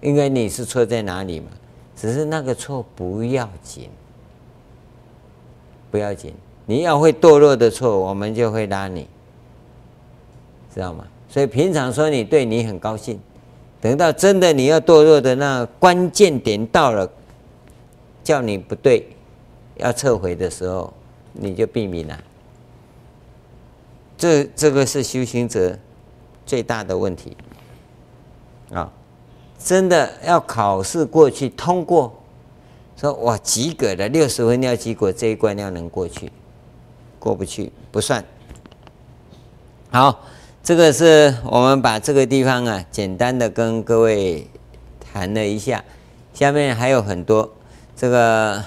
[0.00, 1.50] 因为你是错在哪里嘛？
[1.94, 3.90] 只是那个错不要紧，
[5.90, 6.32] 不要紧。
[6.70, 9.08] 你要会堕落的错，我们就会拉你，
[10.72, 11.04] 知道吗？
[11.28, 13.18] 所以平常说你对你很高兴，
[13.80, 17.10] 等到真的你要堕落的那关键点到了，
[18.22, 19.04] 叫你不对，
[19.78, 20.92] 要撤回的时候，
[21.32, 22.16] 你就避免了。
[24.16, 25.76] 这这个是修行者
[26.46, 27.36] 最大的问题
[28.72, 28.92] 啊！
[29.58, 32.14] 真的要考试过去通过，
[32.96, 36.30] 说我及格了，六十分要及格，这一关要能过去，
[37.20, 38.24] 过不去不算。
[39.92, 40.24] 好，
[40.64, 44.48] 这个是我们把这个地方啊，简单的跟各位
[45.00, 45.84] 谈了一下，
[46.34, 47.48] 下面还有很多
[47.94, 48.64] 这个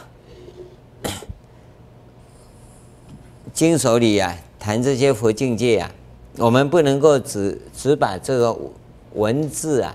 [3.54, 4.38] 经手里啊。
[4.60, 5.92] 谈这些佛境界啊，
[6.38, 8.58] 我们不能够只只把这个
[9.14, 9.94] 文字啊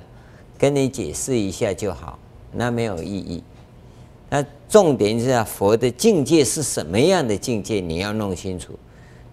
[0.59, 2.19] 跟你解释一下就好，
[2.53, 3.43] 那没有意义。
[4.31, 8.79] 那重点是啊，佛的境界是什么样的境界，你要弄清楚。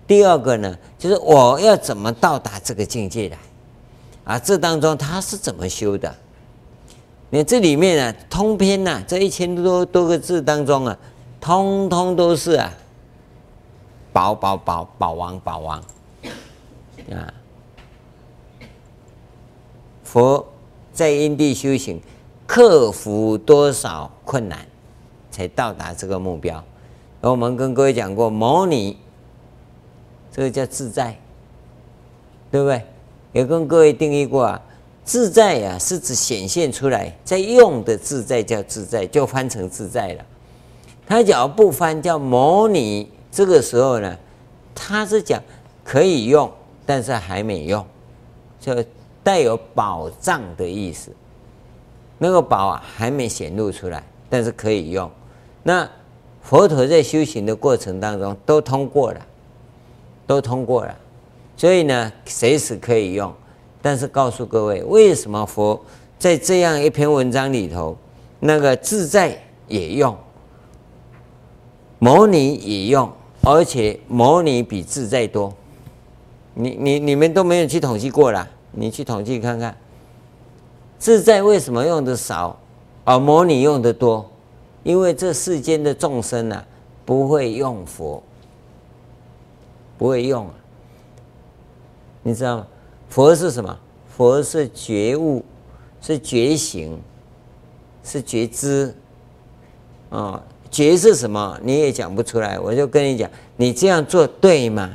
[0.07, 3.37] 第二个呢，就是我要怎么到达这个境界来
[4.23, 4.39] 啊？
[4.39, 6.15] 这当中他是怎么修的？
[7.29, 10.97] 你这里面啊，通篇呐、啊，这一千多多个字当中啊，
[11.41, 12.71] 通通都是啊。
[14.13, 15.83] 宝宝宝宝王宝王
[17.11, 17.33] 啊！
[20.05, 20.47] 佛
[20.93, 21.99] 在因地修行，
[22.47, 24.65] 克服多少困难，
[25.35, 26.63] 才到达这个目标？
[27.19, 28.97] 而我们跟各位讲过，模拟
[30.31, 31.13] 这个叫自在，
[32.49, 32.81] 对不对？
[33.33, 34.61] 也跟各位定义过啊，
[35.03, 40.23] 自在呀、啊，是指显现出来，在用的自在叫自在，就翻成自在了。
[41.05, 43.11] 他只要不翻叫模拟。
[43.29, 44.17] 这个时候呢，
[44.73, 45.43] 他是讲
[45.83, 46.49] 可以用，
[46.85, 47.85] 但是还没用，
[48.61, 48.73] 就
[49.21, 51.11] 带有宝藏的意思。
[52.17, 55.11] 那个宝啊，还没显露出来，但是可以用。
[55.67, 55.89] 那
[56.43, 59.19] 佛陀在修行的过程当中都通过了，
[60.27, 60.95] 都通过了，
[61.57, 63.33] 所以呢，随时可以用。
[63.81, 65.83] 但是告诉各位，为什么佛
[66.19, 67.97] 在这样一篇文章里头，
[68.39, 69.35] 那个自在
[69.67, 70.15] 也用，
[71.97, 73.11] 牟尼也用？
[73.41, 75.51] 而且牟尼比自在多，
[76.53, 79.75] 你你你们都没有去统计过啦，你去统计看看，
[80.99, 82.59] 自在为什么用的少，
[83.03, 84.29] 而牟尼用的多？
[84.85, 86.63] 因为这世间的众生啊，
[87.05, 88.21] 不会用佛，
[89.97, 90.53] 不会用啊。
[92.21, 92.67] 你知道吗？
[93.09, 93.75] 佛是什么？
[94.15, 95.43] 佛是觉悟，
[95.99, 97.01] 是觉醒，
[98.03, 98.95] 是觉知。
[100.11, 101.59] 啊、哦，觉是什么？
[101.63, 102.59] 你也讲不出来。
[102.59, 104.91] 我就跟你讲，你这样做对吗？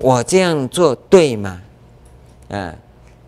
[0.00, 1.62] 我这样做对吗？
[2.48, 2.74] 啊，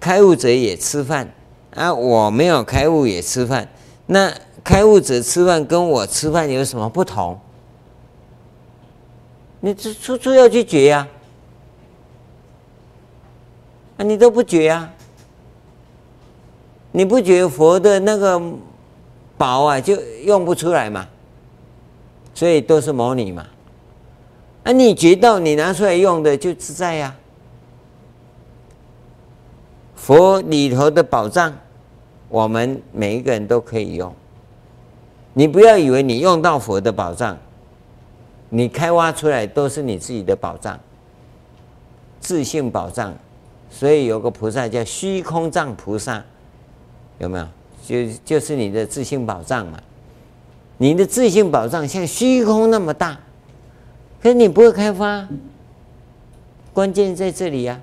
[0.01, 1.33] 开悟者也吃饭
[1.77, 3.69] 啊，我没有开悟也吃饭。
[4.07, 7.38] 那开悟者吃饭跟我吃饭有什么不同？
[9.61, 11.07] 你这处处要去觉呀，
[13.99, 14.90] 啊，你都不觉呀？
[16.92, 18.40] 你不觉佛的那个
[19.37, 19.94] 宝啊，就
[20.25, 21.07] 用不出来嘛，
[22.35, 23.46] 所以都是模拟嘛。
[24.64, 27.14] 啊，你觉到你拿出来用的就自在呀。
[29.94, 31.55] 佛里头的宝藏，
[32.29, 34.14] 我们每一个人都可以用。
[35.33, 37.38] 你不要以为你用到佛的宝藏，
[38.49, 40.79] 你开挖出来都是你自己的宝藏，
[42.21, 43.14] 自信宝藏。
[43.71, 46.25] 所以有个菩萨叫虚空藏菩萨，
[47.19, 47.47] 有没有？
[47.87, 49.81] 就就是你的自信宝藏嘛。
[50.79, 53.21] 你的自信宝藏像虚空那么大，
[54.21, 55.29] 可是你不会开发，
[56.73, 57.81] 关键在这里呀。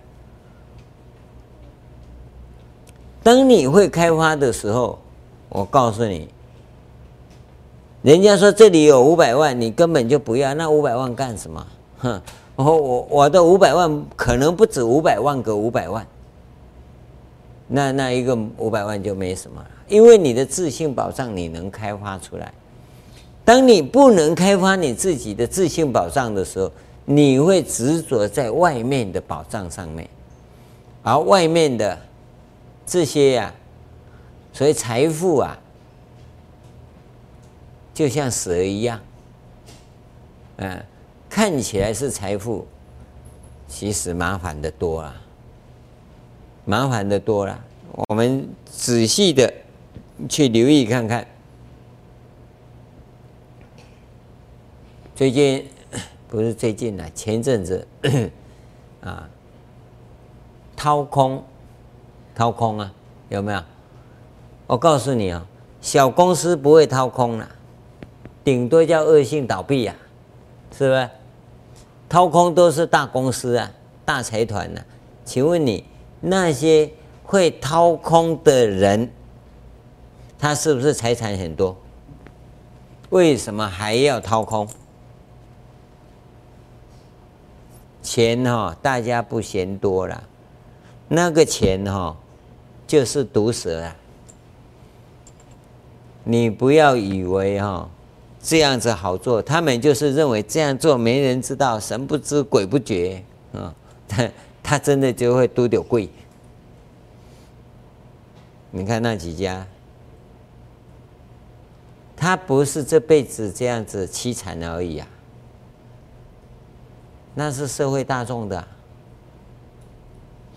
[3.23, 4.99] 当你会开发的时候，
[5.47, 6.27] 我告诉你。
[8.03, 11.67] 人家说这里有五百万，你根本就不要那五百万干什么？
[11.97, 12.21] 哼，
[12.55, 16.05] 我我我的五百万可能不止五百万个五百万，
[17.67, 22.53] 那那一个五百万就没什么了，因为你的自信保障你能开发出来。
[23.43, 26.71] 当你不能开发你自己的自信保障的时候，
[27.03, 30.07] 你会执着在外面的保障上面，
[31.01, 31.97] 而外面的
[32.85, 33.53] 这些呀、
[34.53, 35.57] 所以财富啊。
[37.97, 38.99] 就像蛇一样，
[40.57, 40.85] 嗯，
[41.27, 42.67] 看起来是财富，
[43.67, 45.15] 其实麻烦的多了，
[46.63, 47.59] 麻烦的多了。
[48.07, 49.51] 我们仔细的
[50.29, 51.25] 去留意看看，
[55.15, 55.67] 最近
[56.29, 57.87] 不是最近了，前阵子
[59.01, 59.27] 啊，
[60.75, 61.43] 掏空，
[62.35, 62.93] 掏空啊，
[63.29, 63.63] 有没有？
[64.67, 65.43] 我告诉你啊，
[65.81, 67.53] 小公司不会掏空了。
[68.47, 69.93] 顶多叫恶性倒闭呀，
[70.71, 71.09] 是不是？
[72.07, 73.69] 掏空都是大公司啊，
[74.05, 74.79] 大财团呐。
[75.25, 75.83] 请问你
[76.21, 76.89] 那些
[77.25, 79.11] 会掏空的人，
[80.39, 81.75] 他是不是财产很多？
[83.09, 84.65] 为什么还要掏空？
[88.01, 90.23] 钱哈，大家不嫌多了，
[91.09, 92.15] 那个钱哈，
[92.87, 93.93] 就是毒蛇啊！
[96.23, 97.89] 你不要以为哈。
[98.47, 103.75] 这样子好做，他们就是认为这样做没人知道，神不知鬼不觉啊，
[104.07, 104.29] 他
[104.63, 106.07] 他真的就会都丢贵。
[108.71, 109.67] 你看那几家，
[112.15, 115.05] 他不是这辈子这样子凄惨而已啊，
[117.35, 118.65] 那是社会大众的，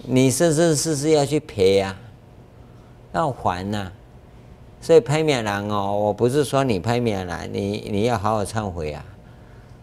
[0.05, 1.96] 你生生世世要去赔呀，
[3.12, 3.90] 要还呐。
[4.81, 9.05] 所以拍面人哦，我不是说你拍面人，你你要好好忏悔啊！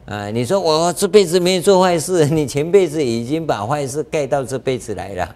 [0.07, 5.35] 啊，你说我这辈子没做坏事， 你前辈子已经把坏事盖到这辈子来了，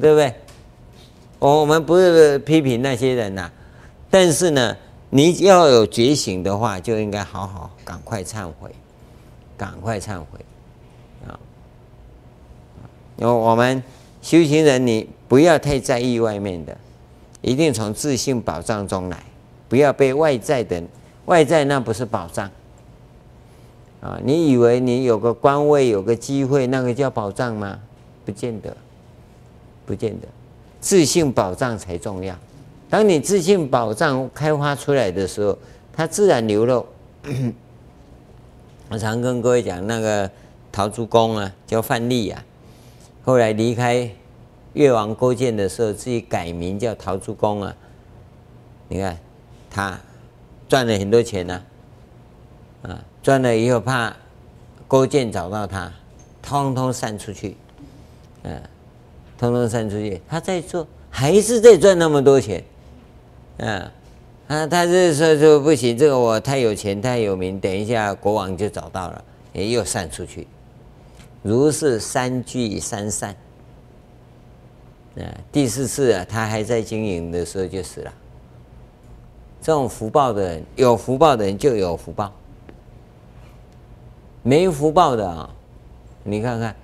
[0.00, 0.34] 对不对？
[1.38, 3.50] 我们不是批评那些人呐，
[4.10, 4.76] 但是呢，
[5.08, 8.70] 你要有觉醒的话，就应该好好赶快忏悔，
[9.56, 10.44] 赶快忏悔
[11.26, 11.38] 啊！
[13.16, 13.82] 因为我们
[14.20, 16.76] 修行人，你不要太在意外面的。
[17.46, 19.22] 一定从自信宝藏中来，
[19.68, 20.82] 不要被外在的
[21.26, 22.50] 外在，那不是宝藏
[24.00, 24.18] 啊！
[24.24, 27.78] 你以为你有个官位、有个机会，那个叫宝藏吗？
[28.24, 28.76] 不见得，
[29.86, 30.26] 不见得，
[30.80, 32.36] 自信宝藏才重要。
[32.90, 35.56] 当你自信宝藏开发出来的时候，
[35.92, 36.84] 它自然流露。
[38.90, 40.28] 我常跟各位讲，那个
[40.72, 42.44] 陶朱公啊，叫范蠡啊，
[43.24, 44.10] 后来离开。
[44.76, 47.74] 越王勾践的时候，自己改名叫陶朱公啊。
[48.88, 49.18] 你看，
[49.70, 49.98] 他
[50.68, 51.62] 赚了很多钱呢，
[52.82, 54.14] 啊，赚了以后怕
[54.86, 55.90] 勾践找到他，
[56.42, 57.56] 通通散出去，
[58.42, 58.52] 啊，
[59.38, 60.20] 通通散出去。
[60.28, 62.62] 他在做，还是在赚那么多钱，
[63.56, 63.90] 啊，
[64.46, 70.46] 他他这说说不行，这个我太有钱太有名，等一下国王就找到了，也又散出去，
[71.42, 73.34] 如是三聚三散。
[75.50, 78.12] 第四次啊，他还在经营的时候就死了。
[79.62, 82.32] 这种福报的人，有福报的人就有福报。
[84.42, 85.50] 没福报的啊，
[86.22, 86.76] 你看看，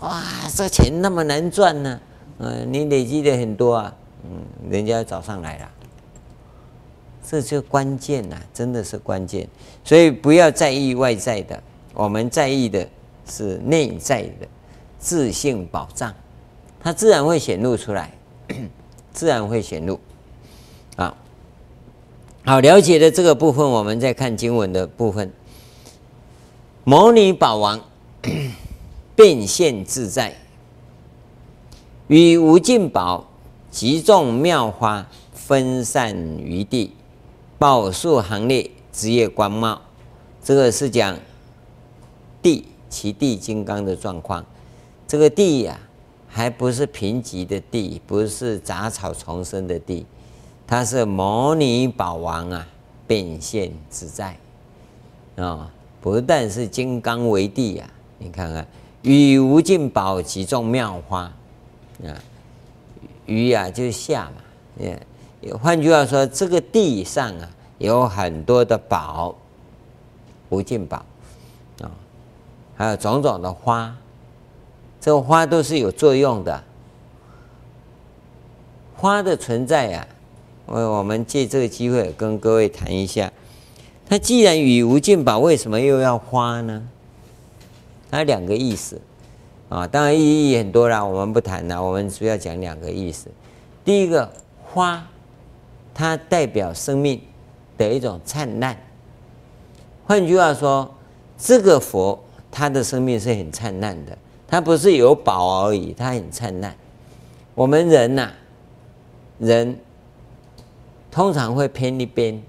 [0.00, 0.22] 哇，
[0.54, 2.00] 这钱那么难赚呢，
[2.38, 5.70] 嗯，你累积的很多啊，嗯，人家找上来了，
[7.22, 9.46] 这就关键呐，真的是关键，
[9.82, 12.88] 所以不要在意外在的，我们在意的
[13.28, 14.48] 是内在的
[14.98, 16.14] 自信保障，
[16.84, 18.12] 它自然会显露出来，
[19.10, 19.98] 自然会显露，
[20.96, 21.16] 啊。
[22.44, 25.32] 好，了解了这个部分，我们再看经文的部分。
[26.84, 27.80] 牟尼宝王
[29.16, 30.36] 变现自在，
[32.08, 33.30] 与无尽宝
[33.70, 36.92] 及众妙花分散于地，
[37.58, 39.80] 宝树行列，枝叶光茂。
[40.42, 41.18] 这个是讲
[42.42, 44.44] 地其地金刚的状况。
[45.08, 45.80] 这个地呀、
[46.34, 50.04] 还不是贫瘠的地，不是杂草丛生的地。
[50.66, 52.66] 它是牟尼宝王啊，
[53.06, 54.36] 变现自在
[55.36, 55.70] 啊、
[56.00, 58.66] 不但是金刚为地啊，你看看，
[59.02, 61.20] 与无尽宝及众妙花
[62.02, 62.10] 啊，
[63.26, 64.42] 鱼啊就是下嘛，
[65.40, 69.36] 也换句话说，这个地上啊有很多的宝，
[70.48, 70.96] 无尽宝
[71.80, 71.86] 啊，
[72.74, 73.94] 还有种种的花，
[75.04, 76.64] 这个花都是有作用的，
[78.96, 80.08] 花的存在呀、啊。
[80.64, 83.30] 我我们借这个机会跟各位谈一下，
[84.08, 86.88] 它既然与无尽宝，为什么又要花呢？
[88.10, 88.98] 它两个意思
[89.68, 93.28] 啊，当然意义很多啦，我们不谈了，我们主要讲两个意思。
[93.84, 94.32] 第一个
[94.72, 95.06] 花，
[95.92, 97.20] 它代表生命
[97.76, 98.74] 的一种灿烂。
[100.06, 100.94] 换句话说，
[101.36, 102.18] 这个佛
[102.50, 104.16] 他的生命是很灿烂的，
[104.54, 106.72] 他不是有宝而已，他很灿烂。
[107.56, 108.34] 我们人呐、啊，
[109.40, 109.76] 人。
[111.10, 112.40] 通常会偏一边，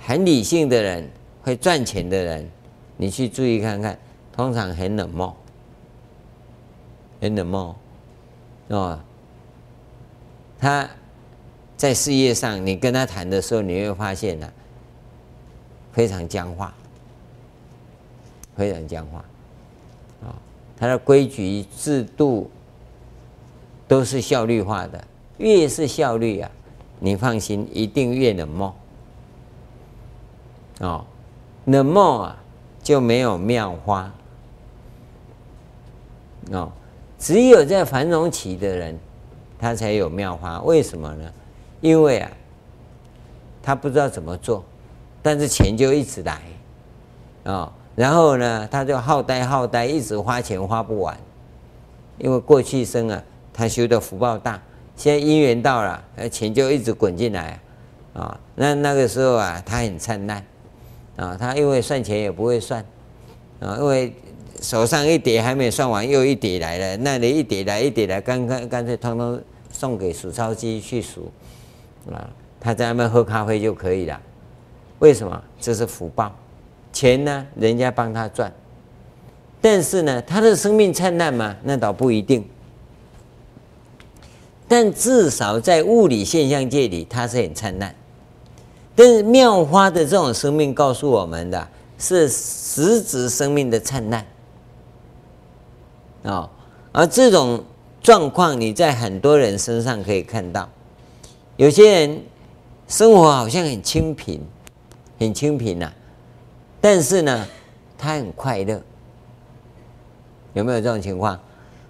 [0.00, 1.08] 很理性的人，
[1.42, 2.50] 会赚钱的人，
[2.96, 3.96] 你去注意看看，
[4.32, 5.36] 通常很冷漠，
[7.20, 7.76] 很冷漠，
[8.68, 8.98] 哦，
[10.58, 10.88] 他
[11.76, 14.52] 在事业上，你跟他谈的时候，你会发现呢、啊，
[15.92, 16.74] 非常僵化，
[18.56, 19.18] 非常僵化，
[20.24, 20.34] 啊，
[20.78, 22.50] 他的规矩制度
[23.88, 25.04] 都是效率化的，
[25.38, 26.50] 越是效率啊。
[27.00, 28.74] 你放心，一定越冷漠
[30.80, 31.04] 哦，
[31.64, 32.36] 冷漠啊
[32.82, 34.12] 就没有妙花
[36.50, 36.70] 哦。
[37.18, 38.98] 只有在繁荣期的人，
[39.58, 40.60] 他才有妙花。
[40.62, 41.32] 为什么呢？
[41.80, 42.30] 因为啊，
[43.62, 44.64] 他不知道怎么做，
[45.22, 46.34] 但是钱就一直来
[47.44, 47.72] 啊、哦。
[47.98, 51.18] 然后呢，他就好呆好呆，一直花钱花不完。
[52.16, 53.20] 因为过去生啊，
[53.52, 54.62] 他修的福报大。
[54.94, 57.58] 现在姻缘到了，钱就一直滚进来，
[58.14, 60.44] 啊，那那个时候啊，他很灿烂，
[61.16, 62.84] 啊，他因为算钱也不会算，
[63.58, 64.14] 啊，因为
[64.60, 69.40] 手上一叠还没算完，又一叠来了，那里一叠来一叠来，干干干脆通通
[69.72, 71.32] 送给数钞机去数，
[72.12, 72.30] 啊，
[72.60, 74.20] 他在那边喝咖啡就可以了。
[75.00, 75.42] 为什么？
[75.60, 76.32] 这是福报，
[76.98, 78.52] 钱呢，人家帮他赚，
[79.60, 81.54] 但是呢，他的生命灿烂吗？
[81.62, 82.44] 那倒不一定。
[84.66, 87.94] 但至少在物理现象界里，它是很灿烂。
[88.96, 94.26] 但是妙花的这种生命告诉我们的是实质生命的灿烂
[96.24, 96.50] 啊，
[96.90, 97.62] 而这种
[98.02, 100.68] 状况你在很多人身上可以看到。
[101.56, 102.20] 有些人
[102.88, 104.40] 生活好像很清贫，
[105.16, 105.92] 很清贫呐，
[106.80, 107.46] 但是呢，
[107.96, 108.80] 他很快乐。
[110.54, 111.38] 有没有这种情况？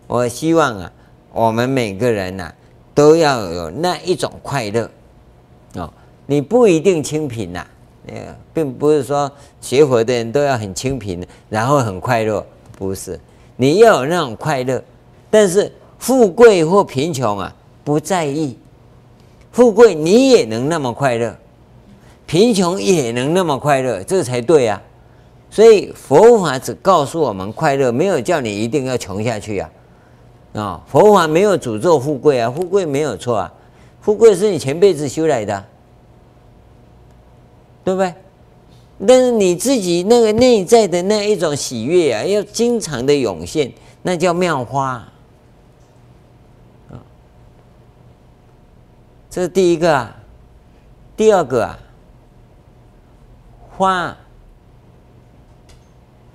[0.06, 0.92] 我希望啊，
[1.32, 2.52] 我们每个人呐。
[2.94, 4.90] 都要有那一种快乐
[5.74, 5.88] 哦，
[6.26, 7.64] 你不一定清贫呐，
[8.04, 12.44] 那个并不是说学佛的人都要很清贫，然后很快乐，
[12.76, 13.20] 不是，
[13.54, 14.82] 你要有那种快乐，
[15.30, 18.58] 但是富贵或贫穷啊，不在意，
[19.52, 21.36] 富贵你也能那么快乐，
[22.28, 24.80] 贫穷也能那么快乐，这才对啊，
[25.48, 29.70] 所以佛法只告诉我们快乐，没有叫你一定要穷下去啊。
[30.52, 33.54] 啊、佛法没有诅咒富贵啊，富贵没有错啊，
[34.02, 35.64] 富贵是你前辈子修来的，
[37.82, 38.12] 对不对？
[39.06, 43.72] 但是你自己那个内在的那一种喜悦啊，要经常的涌现，
[44.02, 45.02] 那叫妙花。
[46.90, 47.00] 啊、
[49.30, 50.16] 这是第一个啊，
[51.16, 51.78] 第二个啊，
[53.78, 54.16] 花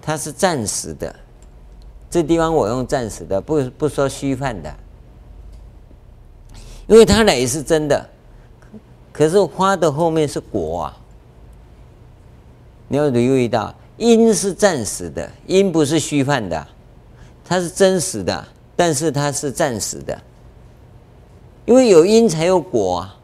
[0.02, 1.14] 它是暂时的。
[2.10, 4.74] 这地方我用暂时的，不不说虚幻的，
[6.88, 8.10] 因为它来是真的，
[9.12, 10.98] 可是花的后面是果啊。
[12.88, 16.66] 你要留意到，因是暂时的，因不是虚幻的，
[17.44, 20.22] 它是真实的，但是它是暂时的，
[21.66, 23.18] 因为有因才有果啊，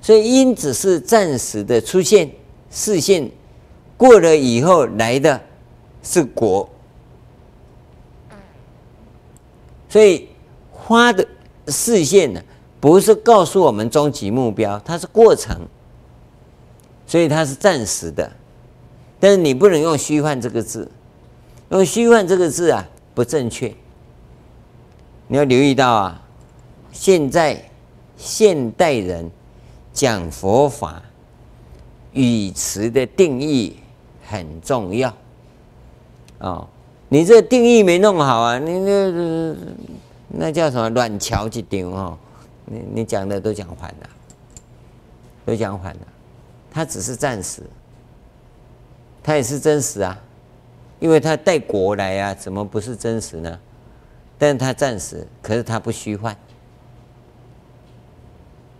[0.00, 2.30] 所以因只是暂时的出现，
[2.74, 3.30] 视线
[3.96, 5.40] 过了以后来的
[6.02, 6.68] 是果，
[9.88, 10.28] 所以
[10.72, 11.24] 花的
[11.68, 12.42] 视线呢，
[12.80, 15.56] 不是告诉我们终极目标，它是过程，
[17.06, 18.30] 所以它是暂时的。
[19.20, 20.90] 但是你不能用虚幻这个字，
[21.70, 23.72] 用虚幻这个字啊不正确。
[25.28, 26.22] 你要留意到啊，
[26.90, 27.70] 现在
[28.16, 29.30] 现代人
[29.92, 31.00] 讲佛法
[32.14, 33.76] 语词的定义
[34.26, 35.14] 很重要
[36.38, 36.66] 哦。
[37.08, 39.56] 你这定义没弄好啊，你那
[40.28, 42.18] 那叫什么乱桥一丢哦。
[42.66, 44.08] 你你讲的都讲反了，
[45.44, 46.00] 都讲反了，
[46.70, 47.62] 它只是暂时。
[49.22, 50.18] 它也是真实啊，
[51.00, 53.58] 因为它带国来啊，怎么不是真实呢？
[54.36, 56.36] 但是它暂时，可是它不虚幻，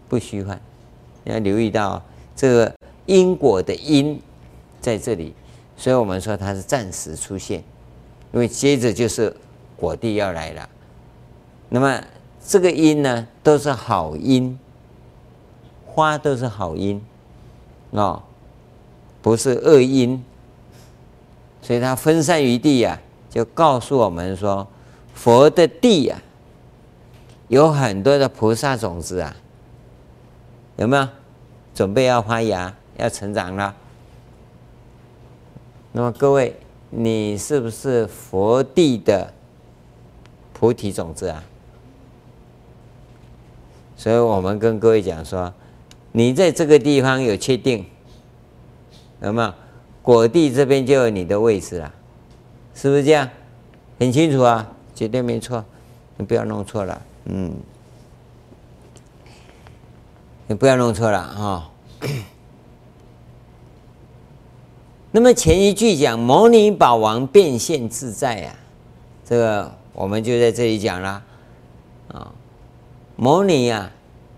[0.08, 0.60] 不虚幻。
[1.22, 2.02] 你要留意到
[2.36, 2.74] 这个
[3.06, 4.20] 因果的因
[4.80, 5.34] 在这里，
[5.76, 7.62] 所以我们说它是暂时出现，
[8.32, 9.34] 因为接着就是
[9.76, 10.68] 果地要来了。
[11.68, 12.02] 那么
[12.46, 14.58] 这个因呢，都是好因，
[15.86, 17.04] 花都是好因
[17.90, 18.22] 哦，
[19.20, 20.24] 不是恶因。
[21.62, 23.00] 所以它分散于地呀，
[23.30, 24.66] 就告诉我们说，
[25.14, 26.22] 佛的地呀，
[27.48, 29.36] 有很多的菩萨种子啊，
[30.76, 31.08] 有没有？
[31.74, 33.74] 准备要发芽，要成长了。
[35.92, 36.56] 那么各位，
[36.90, 39.32] 你是不是佛地的
[40.52, 41.44] 菩提种子啊？
[43.96, 45.54] 所以我们跟各位讲说，
[46.12, 47.86] 你在这个地方有确定，
[49.22, 49.54] 有没有？
[50.02, 51.94] 果地这边就有你的位置了，
[52.74, 53.30] 是不是这样？
[53.98, 55.64] 很清楚啊，绝对没错，
[56.16, 57.54] 你不要弄错了，嗯，
[60.48, 61.70] 你不要弄错了哈。
[65.16, 68.50] 那么前一句讲摩尼宝王变现自在啊，
[69.24, 71.22] 这个我们就在这里讲了
[72.08, 72.32] 啊。
[73.14, 73.88] 摩尼啊，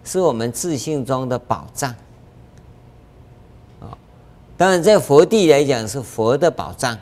[0.05, 1.89] 是我们自信中的宝藏
[3.81, 3.97] 啊。
[4.59, 6.99] 当然，在佛地来讲是佛的宝藏，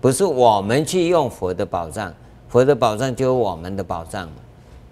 [0.00, 2.10] 不是我们去用佛的宝藏。
[2.48, 4.36] 佛的宝藏就是我们的宝藏嘛。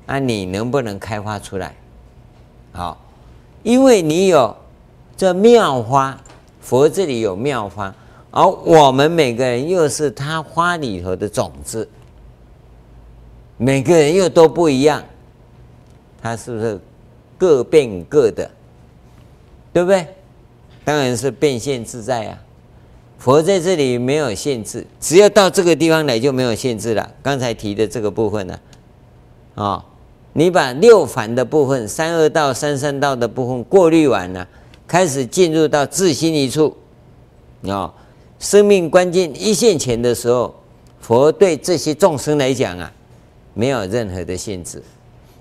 [0.05, 1.74] 那你能不能开发出来？
[2.72, 2.99] 好，
[3.62, 4.55] 因为你有
[5.16, 6.20] 这妙花，
[6.61, 7.95] 佛这里有妙法，
[8.31, 11.89] 而我们每个人又是他花里头的种子，
[13.57, 15.03] 每个人又都不一样，
[16.23, 16.79] 他是不是
[17.37, 18.51] 各变各的？
[19.73, 20.07] 对不对？
[20.85, 22.39] 当然是变现自在啊！
[23.19, 27.09] 佛在这里没有限制，只要到这个地方来就没有限制了。
[27.23, 28.59] 刚才提的这个部分呢，
[29.55, 29.85] 啊，
[30.33, 34.49] 你把六凡的部分、三恶道、三善道的部分过滤完了，
[34.91, 36.76] 开始进入到自心一处，
[37.62, 37.95] 啊，
[38.41, 40.53] 生命关键一线前的时候，
[40.99, 42.93] 佛对这些众生来讲啊，
[43.55, 44.82] 没有任何的限制，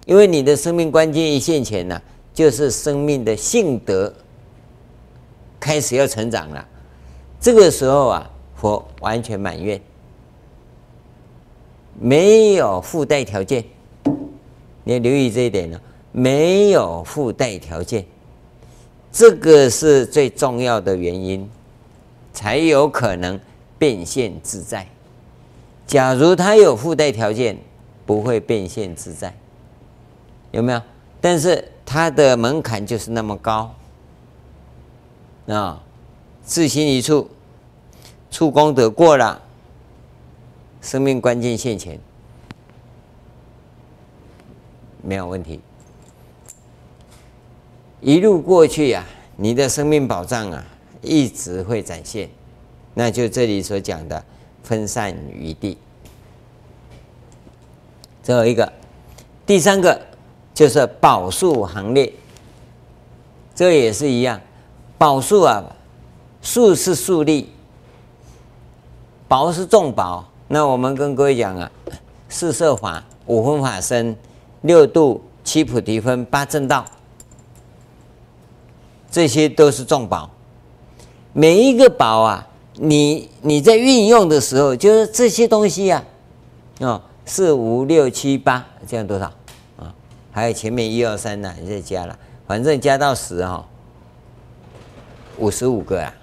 [0.06, 2.00] 因为你的生命关键一线前呢，
[2.32, 4.14] 就是生命的性德。
[5.60, 6.64] 开始要成长了，
[7.42, 9.82] 这个时候啊，佛完全满愿，
[12.00, 13.66] 没有附带条件，
[14.84, 15.82] 你要留意这一点呢，
[16.12, 18.06] 没有附带条件，
[19.12, 21.50] 这个是最重要的原因，
[22.32, 23.40] 才有可能
[23.78, 24.88] 变现自在。
[25.88, 27.58] 假如他有附带条件，
[28.06, 29.36] 不会变现自在，
[30.52, 30.82] 有没有？
[31.20, 33.74] 但是他的门槛就是那么高。
[35.48, 35.82] 啊，
[36.44, 37.28] 自心一处，
[38.30, 39.42] 处功德过了，
[40.80, 42.00] 生命关键现前，
[45.02, 45.60] 没有问题。
[48.02, 50.64] 一路过去呀、啊，你的生命宝藏啊，
[51.02, 52.30] 一直会展现。
[52.94, 54.24] 那就这里所讲的
[54.64, 55.78] 分散余地。
[58.24, 58.72] 最后一个，
[59.46, 60.00] 第三个
[60.54, 62.12] 就是宝树行列，
[63.54, 64.40] 这也是一样。
[64.98, 65.64] 宝树啊，
[66.42, 67.50] 树是树立，
[69.28, 70.26] 宝是众宝。
[70.48, 71.72] 那我们跟各位讲啊，
[72.28, 74.16] 四摄法、五分法身、
[74.62, 76.86] 六度、七菩提分、八正道，
[79.12, 80.30] 这些都是众宝。
[81.34, 86.04] 每一个宝啊，你你在运用的时候，就是这些东西啊，
[86.80, 89.26] 哦，四五六七八，这样多少
[89.78, 89.94] 啊？
[90.32, 93.66] 还有前面一二三呢，你再加了，反正加到十哈。
[95.38, 96.14] 五十五个啊，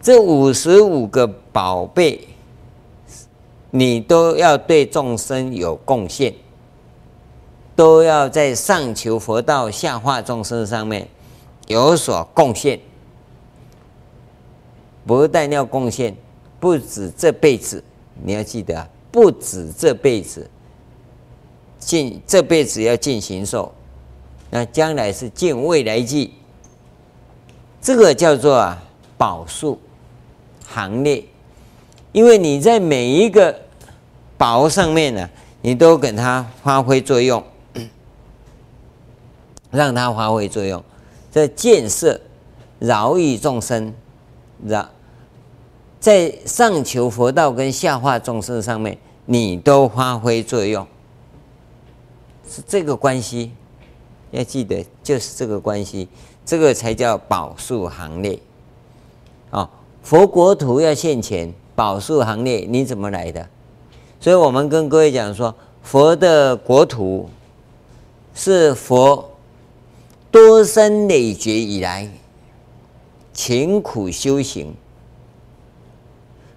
[0.00, 2.28] 这五十五个宝贝，
[3.70, 6.32] 你都要对众生有贡献，
[7.74, 11.08] 都要在上求佛道、下化众生上面
[11.66, 12.80] 有所贡献。
[15.06, 16.16] 不但要贡献，
[16.58, 17.82] 不止这辈子，
[18.24, 20.50] 你要记得，不止这辈子，
[21.78, 23.72] 尽这辈子要尽形寿，
[24.50, 26.32] 那将来是尽未来际。
[27.80, 28.82] 这个叫做啊
[29.16, 29.78] 宝树
[30.66, 31.22] 行列，
[32.10, 33.56] 因为你在每一个
[34.36, 35.30] 宝上面呢、
[35.62, 37.44] 你都给它发挥作用，
[39.70, 40.82] 让它发挥作用，
[41.36, 42.18] 这建设
[42.78, 43.92] 饶益众生，
[44.64, 44.88] 饶
[46.00, 50.86] 在上求佛道跟下化众生上面，你都发挥作用，
[52.48, 53.52] 是这个关系，
[54.30, 56.08] 要记得就是这个关系。
[56.46, 58.38] 这个才叫宝树行列，
[59.50, 59.68] 啊！
[60.02, 63.46] 佛国土要现前，宝树行列你怎么来的？
[64.18, 67.28] 所以我们跟各位讲说，佛的国土
[68.32, 69.32] 是佛
[70.30, 72.08] 多生累劫以来
[73.32, 74.74] 勤苦修行，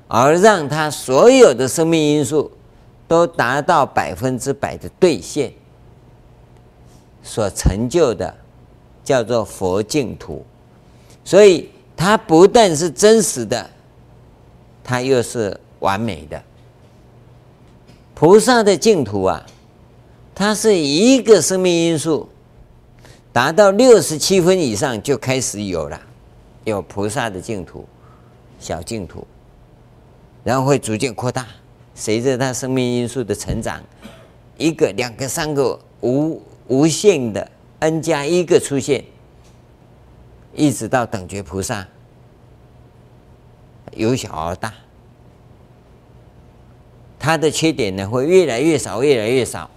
[0.07, 2.51] 而让他所有的生命因素
[3.07, 5.53] 都达到百分之百的兑现
[7.23, 8.35] 所成就的。
[9.01, 10.45] 叫做佛净土，
[11.23, 11.67] 所以
[11.97, 13.67] 它不但是真实的，
[14.83, 16.39] 它又是完美的。
[18.13, 19.43] 菩萨的净土啊，
[20.35, 22.29] 它是一个生命因素
[23.31, 26.01] 达到六十七分以上就开始有了，
[26.63, 27.85] 有菩萨的净土、
[28.59, 29.25] 小净土，
[30.43, 31.47] 然后会逐渐扩大，
[31.93, 33.81] 随着他生命因素的成长，
[34.57, 37.51] 一个、两个、三个，无无限的。
[37.81, 39.05] n 加一个出现，
[40.53, 41.87] 一直到等觉菩萨，
[43.93, 44.73] 由小而大，
[47.17, 49.69] 他的缺点呢会越来越少，越来越少，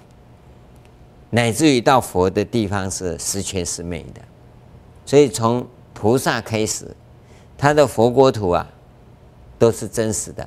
[1.34, 4.20] 乃至于到佛的地方是十全十美的。
[5.06, 6.94] 所以从菩萨开始，
[7.56, 8.68] 他的佛国土啊，
[9.58, 10.46] 都是真实的。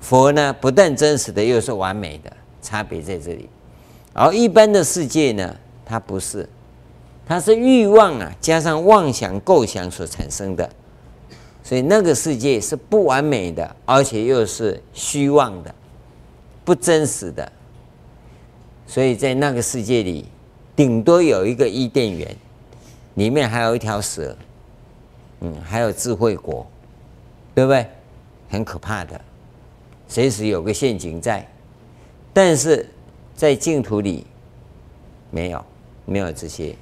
[0.00, 2.32] 佛呢，不但真实的，又是完美的，
[2.62, 3.48] 差别在这里。
[4.14, 5.54] 而一般的世界呢？
[5.84, 6.48] 它不是，
[7.26, 10.68] 它是欲望啊，加上妄想构想所产生的，
[11.62, 15.74] 所以那个世界是不完美的，而且又是虚妄的，
[16.64, 17.52] 不真实的。
[18.86, 20.26] 所以在那个世界里，
[20.76, 22.36] 顶多有一个伊甸园，
[23.14, 24.36] 里面还有一条蛇，
[25.40, 26.66] 嗯，还有智慧国，
[27.54, 27.86] 对不对？
[28.48, 29.20] 很可怕的，
[30.08, 31.46] 随时有个陷阱在。
[32.32, 32.88] 但是
[33.34, 34.26] 在净土里
[35.30, 35.64] 没有。
[36.04, 36.74] 没有这些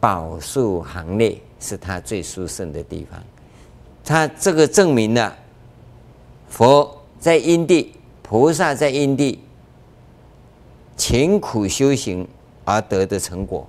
[0.00, 3.22] 宝树行列，是他最殊胜的地方。
[4.04, 5.34] 他这个证明了
[6.48, 9.38] 佛在因地，菩萨在因地
[10.96, 12.26] 勤苦修行
[12.64, 13.66] 而得的成果，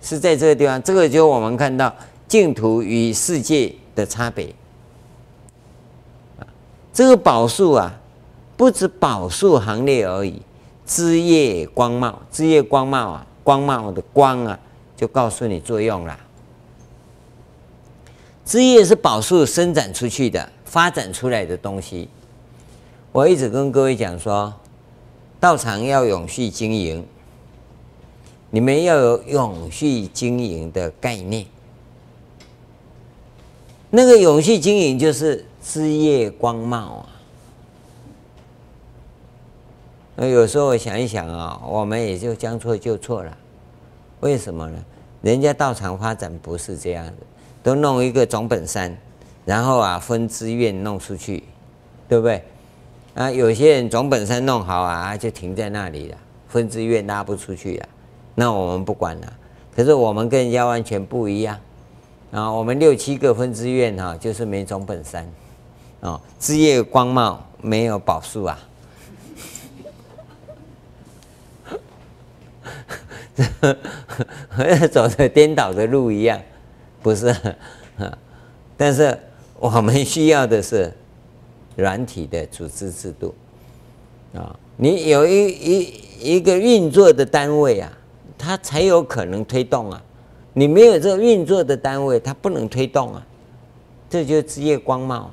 [0.00, 0.82] 是在这个地方。
[0.82, 1.94] 这个就我们看到
[2.26, 4.54] 净土与世界的差别。
[6.92, 7.94] 这个宝树啊，
[8.56, 10.40] 不止宝树行列而已。
[10.86, 14.58] 枝叶光茂，枝叶光茂啊，光茂的光啊，
[14.96, 16.18] 就告诉你作用了。
[18.44, 22.08] 枝叶是宝树生长出去的，发展出来的东西。
[23.12, 24.52] 我一直跟各位讲说，
[25.40, 27.06] 道场要永续经营，
[28.50, 31.46] 你们要有永续经营的概念。
[33.90, 37.08] 那个永续经营就是枝叶光茂啊。
[40.16, 43.38] 那有时候我想一想啊，我们也就将错就错了。
[44.20, 44.84] 为什么呢？
[45.22, 47.12] 人家道场发展不是这样的，
[47.62, 48.96] 都弄一个总本山，
[49.44, 51.44] 然后啊分支院弄出去，
[52.08, 52.42] 对不对？
[53.18, 56.16] 啊，有些人总本山弄好啊，就停在那里了，
[56.46, 57.88] 分支院拉不出去了，
[58.36, 59.32] 那我们不管了。
[59.74, 61.58] 可是我们跟人家完全不一样
[62.30, 65.28] 啊，我们六七个分支院哈，就是没总本山
[66.00, 68.56] 啊，枝叶光茂，没有宝树啊。
[74.48, 76.40] 和 走着颠倒的路一样，
[77.02, 77.34] 不是？
[78.78, 79.18] 但是
[79.58, 80.92] 我们需要的是
[81.78, 83.32] 软体的组织制度
[84.34, 84.58] 啊！
[84.76, 87.92] 你有一一一个运作的单位啊，
[88.36, 90.02] 它才有可能推动啊！
[90.54, 93.24] 你没有这个运作的单位，它不能推动啊！
[94.10, 95.30] 这就是职业光茂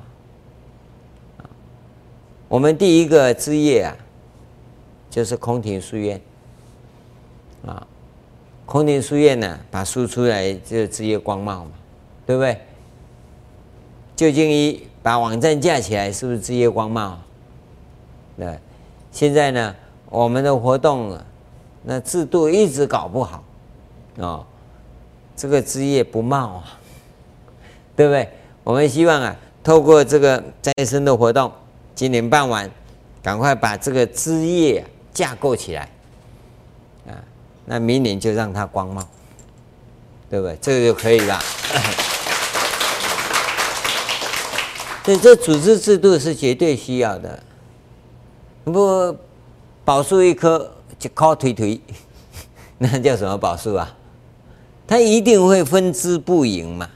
[1.38, 1.50] 啊！
[2.46, 3.96] 我们第一个职业啊，
[5.10, 6.20] 就是空庭书院
[7.66, 7.84] 啊。
[8.66, 11.72] 空庭书院呢，把书出来就是职业光茂嘛，
[12.24, 12.56] 对不对？
[14.14, 17.16] 究竟一把网站架起来，是不是枝叶光茂？
[18.36, 18.58] 对，
[19.12, 19.72] 现在呢，
[20.10, 21.16] 我们的活动
[21.84, 23.36] 那制度一直搞不好
[24.18, 24.46] 啊、哦，
[25.36, 26.64] 这个枝叶不茂啊，
[27.94, 28.28] 对不对？
[28.64, 31.52] 我们希望啊，透过这个再生的活动，
[31.94, 32.68] 今年办完，
[33.22, 34.84] 赶快把这个枝叶
[35.14, 35.88] 架构起来
[37.06, 37.14] 啊，
[37.64, 39.06] 那明年就让它光茂，
[40.28, 40.58] 对不对？
[40.60, 41.38] 这个就可以了。
[45.06, 47.40] 所以这组织制度是绝对需要的。
[48.64, 49.16] 不，
[49.84, 51.80] 宝树一棵就靠推推，
[52.78, 53.96] 那叫什么宝树啊？
[54.84, 56.90] 它一定会分枝不盈嘛。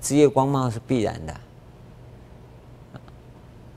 [0.00, 1.34] 枝叶光茂是必然的，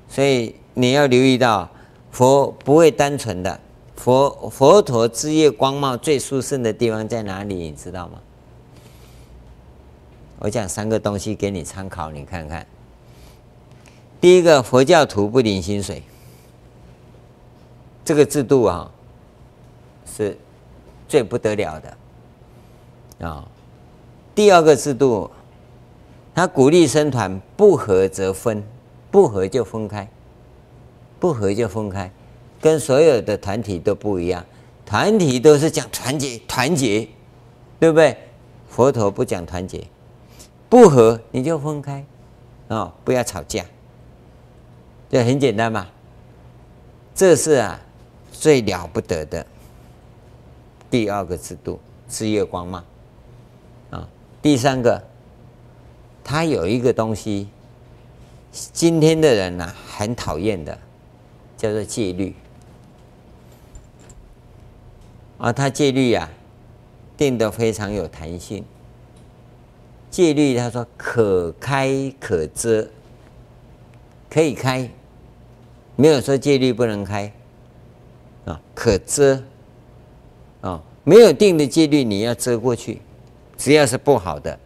[0.07, 1.67] 所以你要留意到，
[2.11, 3.59] 佛不会单纯的。
[3.95, 7.55] 佛佛陀枝叶光茂最殊胜的地方在哪里？
[7.55, 8.19] 你知道吗？
[10.43, 12.67] 我讲三个东西给你参考，你看看。
[14.19, 16.03] 第一个，佛教徒不领薪水，
[18.03, 18.91] 这个制度啊，
[20.05, 20.37] 是
[21.07, 23.47] 最不得了的啊。
[24.35, 25.31] 第二个制度，
[26.35, 28.61] 他鼓励生团不合则分，
[29.09, 30.05] 不合就分开，
[31.21, 32.11] 不合就分开，
[32.59, 34.45] 跟所有的团体都不一样。
[34.85, 37.07] 团体都是讲团结，团结，
[37.79, 38.17] 对不对？
[38.67, 39.87] 佛陀不讲团结，
[40.73, 42.03] 不合你就分开
[42.67, 43.63] 啊，不要吵架。
[45.07, 45.87] 这很简单嘛，
[47.13, 47.79] 这是啊
[48.31, 49.45] 最了不得的
[50.89, 52.83] 第二个制度，是月光嘛
[53.91, 54.09] 啊。
[54.41, 54.99] 第三个，
[56.23, 57.49] 它有一个东西，
[58.51, 60.75] 今天的人呢、很讨厌的，
[61.55, 62.33] 叫做戒律
[65.37, 65.53] 啊。
[65.53, 66.27] 它戒律啊
[67.15, 68.65] 定得非常有弹性，
[70.13, 72.87] 戒律他说可开可遮，
[74.29, 74.87] 可以开。
[75.95, 77.33] 没有说戒律不能开，
[78.45, 79.41] 啊，可遮，
[80.61, 83.01] 啊，没有定的戒律你要遮过去，
[83.57, 84.59] 只要是不好的，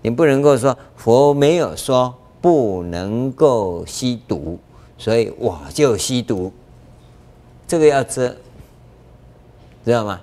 [0.00, 4.58] 你不能够说佛没有说不能够吸毒，
[4.96, 6.50] 所以我就吸毒，
[7.68, 8.34] 这个要遮，
[9.84, 10.20] 知道吗？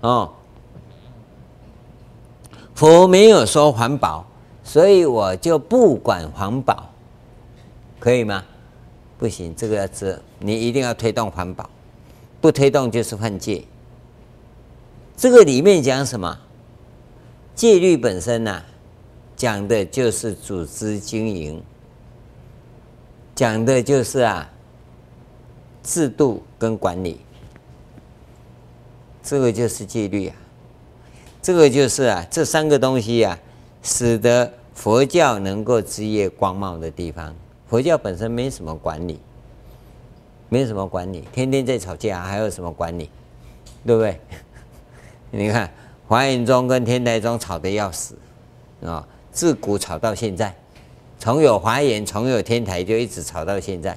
[0.00, 0.32] 哦，
[2.76, 4.24] 佛没有说环保，
[4.62, 6.90] 所以我就不管环保，
[7.98, 8.44] 可以吗？
[9.18, 11.70] 不行，这个要遮，你一定要推动环保，
[12.38, 13.64] 不推动就是犯戒。
[15.16, 16.38] 这个里面讲什么？
[17.54, 18.66] 戒律本身呐、啊，
[19.34, 21.62] 讲的就是组织经营，
[23.34, 24.50] 讲的就是啊
[25.82, 27.22] 制度跟管理，
[29.22, 30.36] 这个就是戒律啊，
[31.46, 33.38] 这个就是啊这三个东西啊，
[33.80, 37.32] 使得佛教能够枝叶光茂的地方。
[37.68, 39.20] 佛教本身没什么管理，
[40.48, 43.08] 没什么管理，天天在吵架，还有什么管理？
[43.86, 44.20] 对不对？
[45.30, 45.72] 你看
[46.08, 48.16] 华严宗跟天台宗吵得要死
[48.84, 50.52] 啊，自古吵到现在，
[51.16, 53.96] 从有华严，从有天台，就一直吵到现在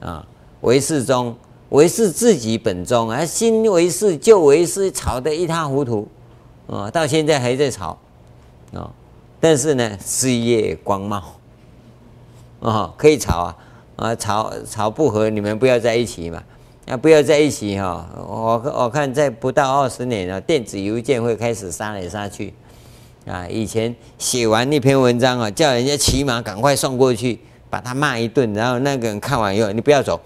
[0.00, 0.26] 啊。
[0.62, 1.36] 唯识宗，
[1.68, 6.08] 唯识自己本宗啊，新唯识旧唯识吵得一塌糊涂
[6.66, 7.98] 啊，到现在还在吵
[8.72, 8.90] 啊。
[9.40, 11.22] 但是呢，事业光茂。
[12.60, 13.56] 哦，可以吵啊，
[13.96, 16.42] 啊，吵吵不和，你们不要在一起嘛，
[16.88, 18.62] 啊，不要在一起哈、哦。
[18.64, 22.54] 我我看在不到二十年了，电子邮件会开始杀来杀去，
[23.26, 27.38] 啊，以前写完一篇文章啊，叫人家骑马赶快送过去，
[27.68, 30.18] 把他骂一顿，然后那个人看完以后，你不要走，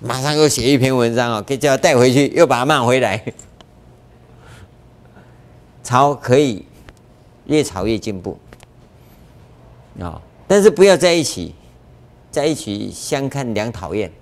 [0.00, 3.22] 马上又写一篇文章啊，给叫他带回去，又把他骂回来。
[5.86, 6.64] 吵可以
[7.44, 8.36] 越吵越进步，
[10.00, 11.54] 啊，但是不要在一起。
[12.28, 14.12] 在一起相看两讨厌，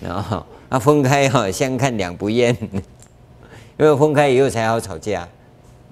[0.00, 2.56] 然后啊分开哈相看两不厌，
[3.76, 5.28] 因为分开以后才好吵架。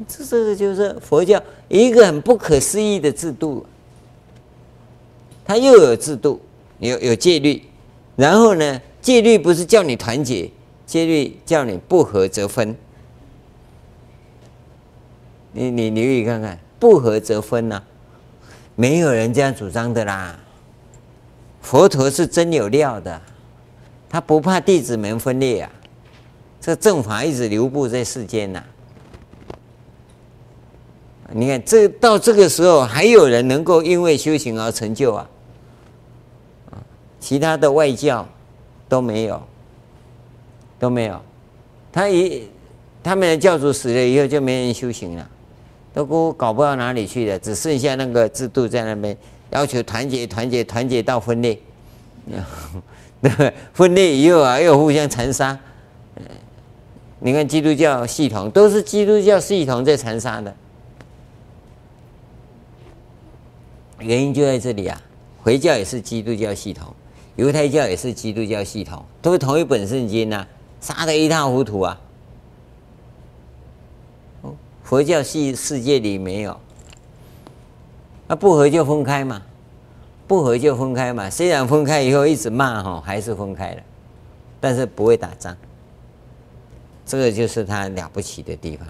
[0.07, 3.67] 这这个就是佛教一个很不可思议的制度，
[5.45, 6.41] 它又有制度，
[6.79, 7.61] 有有戒律，
[8.15, 10.49] 然后呢戒律不是叫你团结，
[10.87, 12.77] 戒律叫你不合则分。
[15.55, 17.81] 你你留意看看，不合则分呐、
[18.75, 20.39] 没有人这样主张的啦。
[21.63, 23.23] 佛陀是真有料的，
[24.11, 25.71] 他不怕弟子们分裂啊，
[26.61, 28.63] 这正法一直留布在世间呐、
[31.31, 35.27] 你看，这到这个时候还有人能够因为修行而成就啊，
[37.21, 38.27] 其他的外教
[38.89, 39.43] 都没有，
[40.79, 41.23] 都没有。
[41.93, 42.47] 他一
[43.03, 45.31] 他们的教主死了以后，就没人修行了，
[45.95, 49.17] 都搞搞不到哪里去了，只剩下那个制度在那边，
[49.51, 51.57] 要求团结、团结、团结到分裂，
[53.23, 53.55] 对不对？
[53.73, 55.57] 分裂以后啊，又互相残杀。
[57.21, 60.55] 你看基督教系统都是基督教系统在残杀的，
[64.01, 65.01] 原因就在这里啊。
[65.43, 66.93] 回教也是基督教系统，
[67.37, 70.47] 犹太教也是基督教系统，都是同一本圣经呐，
[70.81, 71.99] 杀得一塌糊涂啊。
[74.85, 76.57] 佛教系世界里没有，
[78.29, 79.43] 那不合就分开嘛，
[80.29, 81.29] 不合就分开嘛。
[81.29, 83.83] 虽然分开以后一直骂哈，还是分开了，
[84.61, 85.57] 但是不会打仗。
[87.07, 88.87] 这个就是他了不起的地方，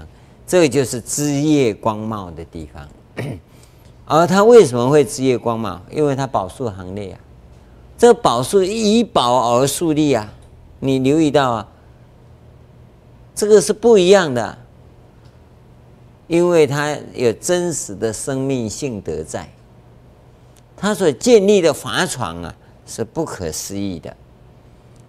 [0.47, 2.89] 这个就是枝叶光茂的地方。
[4.05, 5.81] 而他为什么会枝叶光茂？
[5.91, 7.21] 因为他宝树行列啊，
[7.97, 10.29] 这个宝树以宝而树立啊，
[10.81, 11.69] 你留意到啊，
[13.35, 14.59] 这个是不一样的。
[16.27, 19.47] 因为他有真实的生命性德在，
[20.77, 22.55] 他所建立的法床啊
[22.87, 24.17] 是不可思议的，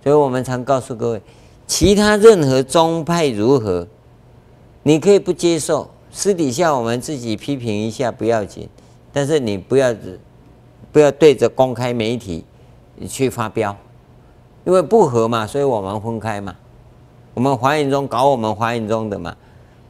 [0.04, 1.22] 所以我们常告诉各位，
[1.66, 3.88] 其他任何宗派如何，
[4.84, 8.68] 你可以不接受，私底下我们自己批评一下不要紧，
[9.14, 9.96] 但是你不要
[10.92, 12.44] 不要对着公开媒体
[13.08, 13.76] 去发飙，
[14.66, 16.54] 因为不合嘛，所以我们分开嘛，
[17.34, 19.34] 我们华严宗搞我们华严宗的嘛。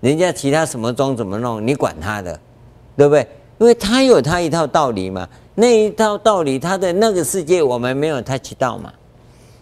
[0.06, 2.40] 人家其他什么宗怎么弄，你管他的，
[2.96, 3.28] 对不对？
[3.58, 8.94] 因为他有他一套道理嘛，那一套道理，他的那个世界我们没有 touch 到嘛。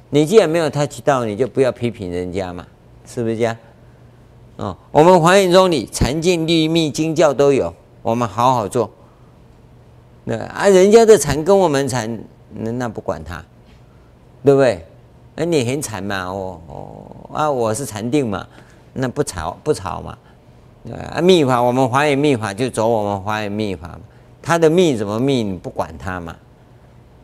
[0.09, 2.67] 你既然没有 touch 到，你就不要批评人家嘛，
[3.05, 3.55] 是不是这样？
[4.57, 8.91] 哦，我们华严宗里禅净律密经教都有，我们好好做。
[10.25, 12.19] 那啊，人家的禅跟我们禅，
[12.53, 13.41] 那那不管他，
[14.43, 14.85] 对不对？
[15.37, 18.45] 哎，你很禅嘛，我我啊，我是禅定嘛，
[18.91, 20.17] 那不吵不吵嘛。
[20.91, 23.99] 啊，密法我们华严密法就走我们华严密法嘛，
[24.41, 26.35] 他的密怎么密你不管他嘛，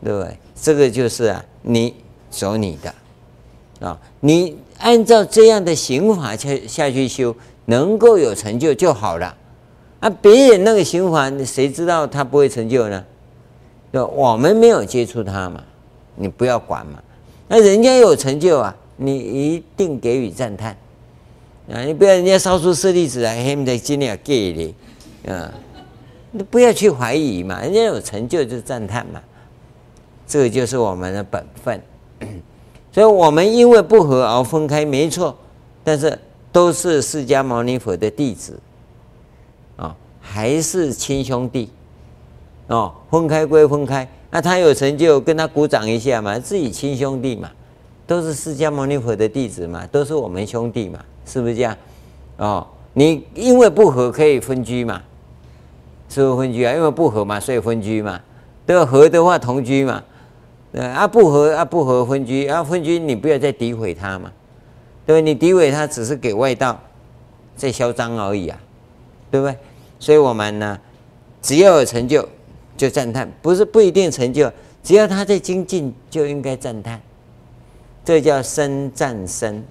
[0.02, 0.38] 对不对？
[0.54, 1.94] 这个就是啊，你
[2.30, 7.34] 走你的，啊，你按照这样的行法下下去修，
[7.66, 9.36] 能够有成就就好了。
[10.00, 13.04] 啊，别人那个行法，谁知道他不会成就呢？
[13.92, 15.62] 对，我们没有接触他嘛，
[16.16, 17.02] 你不要管嘛。
[17.48, 20.74] 那人家有成就啊，你一定给予赞叹。
[21.72, 21.82] 啊！
[21.82, 24.74] 你不要人家烧出舍利子来，他们在尽量给你
[25.30, 25.52] 啊！
[26.32, 29.20] 你不要去怀疑嘛，人家有成就就赞叹嘛，
[30.26, 31.80] 这个就是我们的本分。
[32.92, 35.36] 所以，我们因为不合而分开，没错，
[35.84, 36.18] 但是
[36.50, 38.58] 都是释迦牟尼佛的弟子
[39.76, 41.70] 啊，还是亲兄弟
[42.66, 42.92] 哦。
[43.10, 47.50] 分开归分开，那他有成就，跟他鼓掌一下嘛，自己亲兄弟嘛，
[48.06, 50.98] 都是释迦牟尼佛的弟子嘛，都是我们兄弟嘛。
[51.24, 51.76] 是不是这样？
[52.36, 55.02] 哦，你因为不合可以分居嘛？
[56.08, 56.74] 是不是分居啊？
[56.74, 58.20] 因为不合嘛，所以分居嘛。
[58.66, 60.02] 对，合的话同居嘛。
[60.72, 64.30] 啊，不合啊，不合分居啊，分居你不要再诋毁他嘛。
[65.04, 66.80] 对，你诋毁他只是给外道
[67.56, 68.58] 在嚣张而已啊，
[69.30, 69.56] 对不对？
[69.98, 70.78] 所以我们呢，
[71.42, 72.26] 只要有成就
[72.76, 74.50] 就赞叹，不是不一定成就，
[74.82, 77.00] 只要他在精进就应该赞叹，
[78.04, 79.62] 这叫身赞生。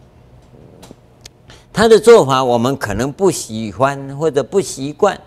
[1.80, 5.18] 他的做法我们可能不喜欢，或者不习惯，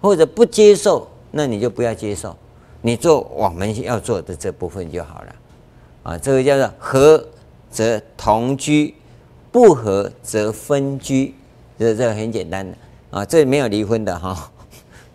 [0.00, 2.34] 或者不接受，那你就不要接受，
[2.80, 5.34] 你做我们要做的这部分就好了。
[6.02, 7.22] 啊，这个叫做合
[7.70, 8.94] 则同居，
[9.50, 11.34] 不合则分居，
[11.78, 12.74] 这这很简单的
[13.10, 14.50] 啊，这没有离婚的哈，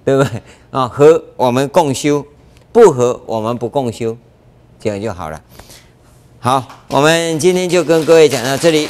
[0.06, 0.44] 对不对？
[0.70, 2.24] 啊，合我们共修，
[2.72, 4.16] 不合我们不共修，
[4.80, 5.42] 这样就好了。
[6.38, 8.88] 好，我们今天就跟各位讲到这里。